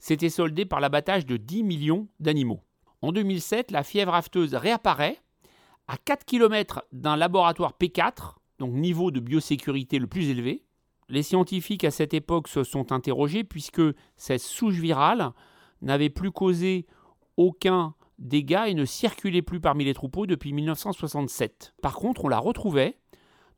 s'était 0.00 0.30
soldée 0.30 0.64
par 0.64 0.80
l'abattage 0.80 1.26
de 1.26 1.36
10 1.36 1.62
millions 1.62 2.08
d'animaux. 2.18 2.60
En 3.00 3.12
2007, 3.12 3.70
la 3.70 3.84
fièvre 3.84 4.14
afteuse 4.14 4.54
réapparaît 4.54 5.18
à 5.86 5.96
4 5.96 6.24
km 6.24 6.84
d'un 6.92 7.16
laboratoire 7.16 7.74
P4, 7.80 8.36
donc 8.58 8.72
niveau 8.74 9.10
de 9.10 9.20
biosécurité 9.20 9.98
le 9.98 10.06
plus 10.06 10.28
élevé. 10.30 10.64
Les 11.08 11.22
scientifiques 11.22 11.84
à 11.84 11.90
cette 11.90 12.12
époque 12.12 12.48
se 12.48 12.64
sont 12.64 12.92
interrogés 12.92 13.44
puisque 13.44 13.82
cette 14.16 14.42
souche 14.42 14.74
virale 14.74 15.32
n'avait 15.80 16.10
plus 16.10 16.32
causé 16.32 16.86
aucun 17.36 17.94
dégât 18.18 18.68
et 18.68 18.74
ne 18.74 18.84
circulait 18.84 19.42
plus 19.42 19.60
parmi 19.60 19.84
les 19.84 19.94
troupeaux 19.94 20.26
depuis 20.26 20.52
1967. 20.52 21.74
Par 21.80 21.94
contre, 21.94 22.24
on 22.24 22.28
la 22.28 22.38
retrouvait 22.38 22.98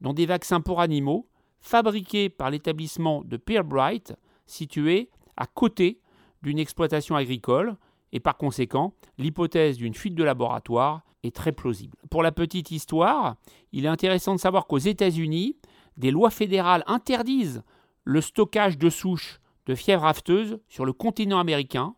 dans 0.00 0.12
des 0.12 0.26
vaccins 0.26 0.60
pour 0.60 0.80
animaux 0.80 1.28
fabriqués 1.60 2.28
par 2.28 2.50
l'établissement 2.50 3.22
de 3.24 3.36
Peerbright, 3.36 4.14
situé 4.46 5.10
à 5.36 5.46
côté 5.46 6.00
d'une 6.42 6.58
exploitation 6.58 7.16
agricole 7.16 7.76
et 8.12 8.20
par 8.20 8.36
conséquent, 8.36 8.94
l'hypothèse 9.18 9.76
d'une 9.76 9.94
fuite 9.94 10.14
de 10.14 10.24
laboratoire 10.24 11.02
est 11.22 11.34
très 11.34 11.52
plausible. 11.52 11.96
Pour 12.10 12.22
la 12.22 12.32
petite 12.32 12.70
histoire, 12.70 13.36
il 13.72 13.84
est 13.84 13.88
intéressant 13.88 14.34
de 14.34 14.40
savoir 14.40 14.66
qu'aux 14.66 14.78
États-Unis, 14.78 15.56
des 15.96 16.10
lois 16.10 16.30
fédérales 16.30 16.84
interdisent 16.86 17.62
le 18.04 18.20
stockage 18.20 18.78
de 18.78 18.88
souches 18.88 19.40
de 19.66 19.74
fièvre 19.74 20.06
afteuse 20.06 20.58
sur 20.68 20.84
le 20.84 20.92
continent 20.92 21.38
américain, 21.38 21.94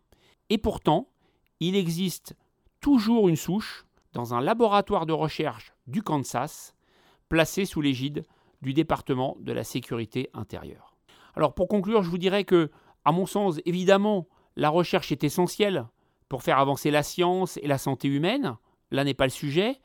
et 0.51 0.59
pourtant, 0.59 1.09
il 1.61 1.77
existe 1.77 2.35
toujours 2.81 3.29
une 3.29 3.37
souche 3.37 3.87
dans 4.13 4.35
un 4.35 4.41
laboratoire 4.41 5.07
de 5.07 5.13
recherche 5.13 5.73
du 5.87 6.03
Kansas, 6.03 6.75
placé 7.29 7.65
sous 7.65 7.81
l'égide 7.81 8.25
du 8.61 8.75
département 8.75 9.37
de 9.41 9.53
la 9.53 9.65
sécurité 9.65 10.29
intérieure. 10.35 10.95
Alors 11.35 11.55
pour 11.55 11.69
conclure, 11.69 12.03
je 12.03 12.11
vous 12.11 12.19
dirais 12.19 12.45
que, 12.45 12.71
à 13.05 13.13
mon 13.13 13.27
sens, 13.27 13.61
évidemment, 13.65 14.27
la 14.57 14.69
recherche 14.69 15.13
est 15.13 15.25
essentielle 15.25 15.87
pour 16.33 16.43
faire 16.43 16.59
avancer 16.59 16.91
la 16.91 17.03
science 17.03 17.59
et 17.59 17.67
la 17.67 17.77
santé 17.77 18.09
humaine. 18.09 18.57
Là 18.91 19.05
n'est 19.05 19.13
pas 19.13 19.27
le 19.27 19.31
sujet, 19.31 19.79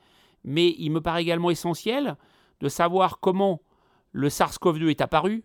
mais 0.44 0.74
il 0.78 0.88
me 0.88 1.02
paraît 1.02 1.20
également 1.20 1.50
essentiel 1.50 2.16
de 2.60 2.70
savoir 2.70 3.20
comment 3.20 3.60
le 4.12 4.30
SARS-CoV-2 4.30 4.88
est 4.88 5.02
apparu, 5.02 5.44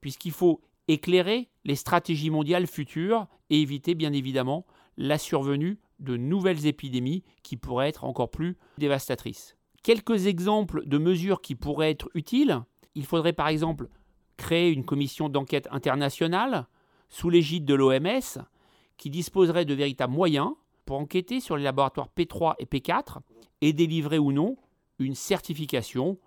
puisqu'il 0.00 0.30
faut 0.30 0.60
éclairer 0.86 1.48
les 1.64 1.74
stratégies 1.74 2.30
mondiales 2.30 2.68
futures 2.68 3.26
et 3.50 3.60
éviter 3.60 3.96
bien 3.96 4.12
évidemment 4.12 4.66
la 4.96 5.18
survenue 5.18 5.80
de 5.98 6.16
nouvelles 6.16 6.66
épidémies 6.66 7.24
qui 7.42 7.56
pourraient 7.56 7.88
être 7.88 8.04
encore 8.04 8.30
plus 8.30 8.56
dévastatrices. 8.78 9.56
Quelques 9.82 10.26
exemples 10.28 10.86
de 10.86 10.98
mesures 10.98 11.40
qui 11.40 11.56
pourraient 11.56 11.90
être 11.90 12.08
utiles. 12.14 12.62
Il 12.94 13.04
faudrait 13.04 13.32
par 13.32 13.48
exemple 13.48 13.88
créer 14.36 14.70
une 14.70 14.84
commission 14.84 15.28
d'enquête 15.28 15.66
internationale 15.72 16.68
sous 17.08 17.30
l'égide 17.30 17.64
de 17.64 17.74
l'OMS 17.74 18.46
qui 18.96 19.10
disposerait 19.10 19.64
de 19.64 19.74
véritables 19.74 20.12
moyens 20.12 20.52
pour 20.84 20.98
enquêter 20.98 21.40
sur 21.40 21.56
les 21.56 21.64
laboratoires 21.64 22.08
P3 22.16 22.54
et 22.58 22.64
P4 22.64 23.18
et 23.60 23.72
délivrer 23.72 24.18
ou 24.18 24.32
non 24.32 24.56
une 24.98 25.14
certification, 25.14 26.18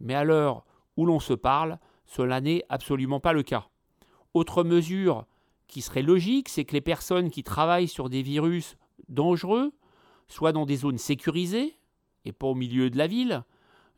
mais 0.00 0.14
à 0.14 0.24
l'heure 0.24 0.64
où 0.96 1.06
l'on 1.06 1.20
se 1.20 1.34
parle, 1.34 1.78
cela 2.06 2.40
n'est 2.40 2.64
absolument 2.68 3.20
pas 3.20 3.32
le 3.32 3.42
cas. 3.42 3.68
Autre 4.32 4.64
mesure 4.64 5.26
qui 5.66 5.82
serait 5.82 6.02
logique, 6.02 6.48
c'est 6.48 6.64
que 6.64 6.74
les 6.74 6.80
personnes 6.80 7.30
qui 7.30 7.42
travaillent 7.42 7.88
sur 7.88 8.08
des 8.08 8.22
virus 8.22 8.76
dangereux 9.08 9.72
soient 10.28 10.52
dans 10.52 10.66
des 10.66 10.76
zones 10.76 10.98
sécurisées 10.98 11.76
et 12.24 12.32
pas 12.32 12.46
au 12.46 12.54
milieu 12.54 12.90
de 12.90 12.98
la 12.98 13.06
ville, 13.06 13.44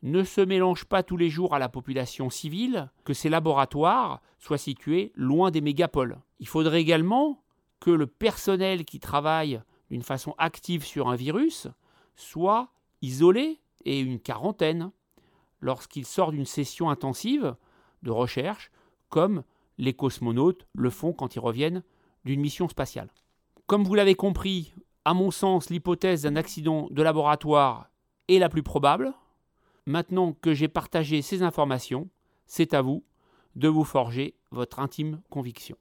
ne 0.03 0.23
se 0.23 0.41
mélangent 0.41 0.85
pas 0.85 1.03
tous 1.03 1.17
les 1.17 1.29
jours 1.29 1.55
à 1.55 1.59
la 1.59 1.69
population 1.69 2.29
civile, 2.29 2.91
que 3.03 3.13
ces 3.13 3.29
laboratoires 3.29 4.21
soient 4.37 4.57
situés 4.57 5.11
loin 5.15 5.49
des 5.49 5.61
mégapoles. 5.61 6.19
Il 6.39 6.47
faudrait 6.47 6.81
également 6.81 7.41
que 7.79 7.91
le 7.91 8.07
personnel 8.07 8.85
qui 8.85 8.99
travaille 8.99 9.61
d'une 9.89 10.01
façon 10.01 10.35
active 10.37 10.85
sur 10.85 11.09
un 11.09 11.15
virus 11.15 11.67
soit 12.15 12.69
isolé 13.01 13.59
et 13.85 13.99
une 13.99 14.19
quarantaine 14.19 14.91
lorsqu'il 15.61 16.05
sort 16.05 16.31
d'une 16.31 16.45
session 16.45 16.89
intensive 16.89 17.55
de 18.03 18.11
recherche, 18.11 18.71
comme 19.09 19.43
les 19.77 19.93
cosmonautes 19.93 20.67
le 20.73 20.89
font 20.89 21.13
quand 21.13 21.35
ils 21.35 21.39
reviennent 21.39 21.83
d'une 22.25 22.41
mission 22.41 22.67
spatiale. 22.67 23.09
Comme 23.67 23.83
vous 23.83 23.95
l'avez 23.95 24.15
compris, 24.15 24.73
à 25.05 25.13
mon 25.13 25.31
sens, 25.31 25.69
l'hypothèse 25.69 26.23
d'un 26.23 26.35
accident 26.35 26.87
de 26.91 27.01
laboratoire 27.01 27.89
est 28.27 28.39
la 28.39 28.49
plus 28.49 28.63
probable. 28.63 29.13
Maintenant 29.85 30.33
que 30.33 30.53
j'ai 30.53 30.67
partagé 30.67 31.21
ces 31.21 31.43
informations, 31.43 32.09
c'est 32.45 32.73
à 32.73 32.81
vous 32.81 33.03
de 33.55 33.67
vous 33.67 33.83
forger 33.83 34.35
votre 34.51 34.79
intime 34.79 35.21
conviction. 35.29 35.77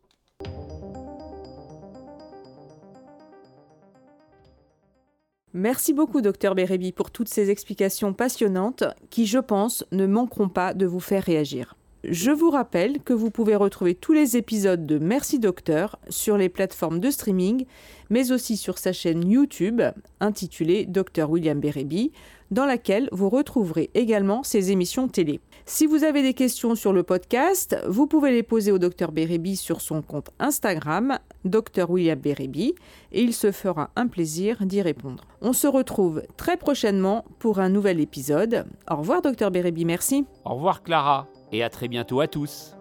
Merci 5.59 5.95
beaucoup, 5.95 6.21
docteur 6.21 6.55
Bérébi, 6.55 6.93
pour 6.93 7.11
toutes 7.11 7.31
ces 7.31 7.49
explications 7.49 8.13
passionnantes 8.13 8.85
qui, 9.09 9.25
je 9.25 9.39
pense, 9.39 9.87
ne 9.91 10.07
manqueront 10.07 10.51
pas 10.51 10.75
de 10.75 10.85
vous 10.85 11.01
faire 11.01 11.23
réagir. 11.23 11.77
Je 12.09 12.31
vous 12.31 12.51
rappelle 12.51 13.01
que 13.03 13.13
vous 13.13 13.33
pouvez 13.33 13.57
retrouver 13.57 13.97
tous 13.97 14.13
les 14.13 14.37
épisodes 14.37 14.87
de 14.87 14.99
Merci 15.01 15.41
Docteur 15.41 15.99
sur 16.09 16.37
les 16.37 16.49
plateformes 16.49 17.01
de 17.01 17.11
streaming, 17.11 17.67
mais 18.11 18.31
aussi 18.31 18.57
sur 18.57 18.79
sa 18.79 18.93
chaîne 18.93 19.29
YouTube 19.29 19.83
intitulée 20.21 20.87
Docteur 20.87 21.29
William 21.31 21.59
Bérébi, 21.59 22.13
dans 22.53 22.65
laquelle 22.65 23.09
vous 23.11 23.29
retrouverez 23.29 23.91
également 23.95 24.45
ses 24.45 24.71
émissions 24.71 25.09
télé. 25.09 25.41
Si 25.65 25.85
vous 25.87 26.05
avez 26.05 26.23
des 26.23 26.33
questions 26.33 26.77
sur 26.77 26.93
le 26.93 27.03
podcast, 27.03 27.77
vous 27.89 28.07
pouvez 28.07 28.31
les 28.31 28.45
poser 28.45 28.71
au 28.71 28.79
Dr 28.79 29.11
Bérébi 29.11 29.57
sur 29.57 29.81
son 29.81 30.01
compte 30.01 30.31
Instagram, 30.39 31.19
Dr 31.45 31.91
William 31.91 32.21
Bérébi, 32.21 32.77
et 33.11 33.23
il 33.23 33.35
se 33.35 33.51
fera 33.51 33.91
un 33.97 34.07
plaisir 34.07 34.65
d'y 34.65 34.81
répondre. 34.81 35.25
On 35.41 35.53
se 35.53 35.67
retrouve 35.67 36.23
très 36.37 36.57
prochainement 36.57 37.25
pour 37.41 37.59
un 37.59 37.69
nouvel 37.69 37.99
épisode. 37.99 38.65
Au 38.89 38.95
revoir 38.95 39.23
Dr 39.23 39.51
Bérébi, 39.51 39.85
merci. 39.85 40.25
Au 40.45 40.55
revoir 40.55 40.85
Clara, 40.85 41.27
et 41.53 41.63
à 41.63 41.71
très 41.71 41.89
bientôt 41.89 42.21
à 42.21 42.29
tous. 42.29 42.76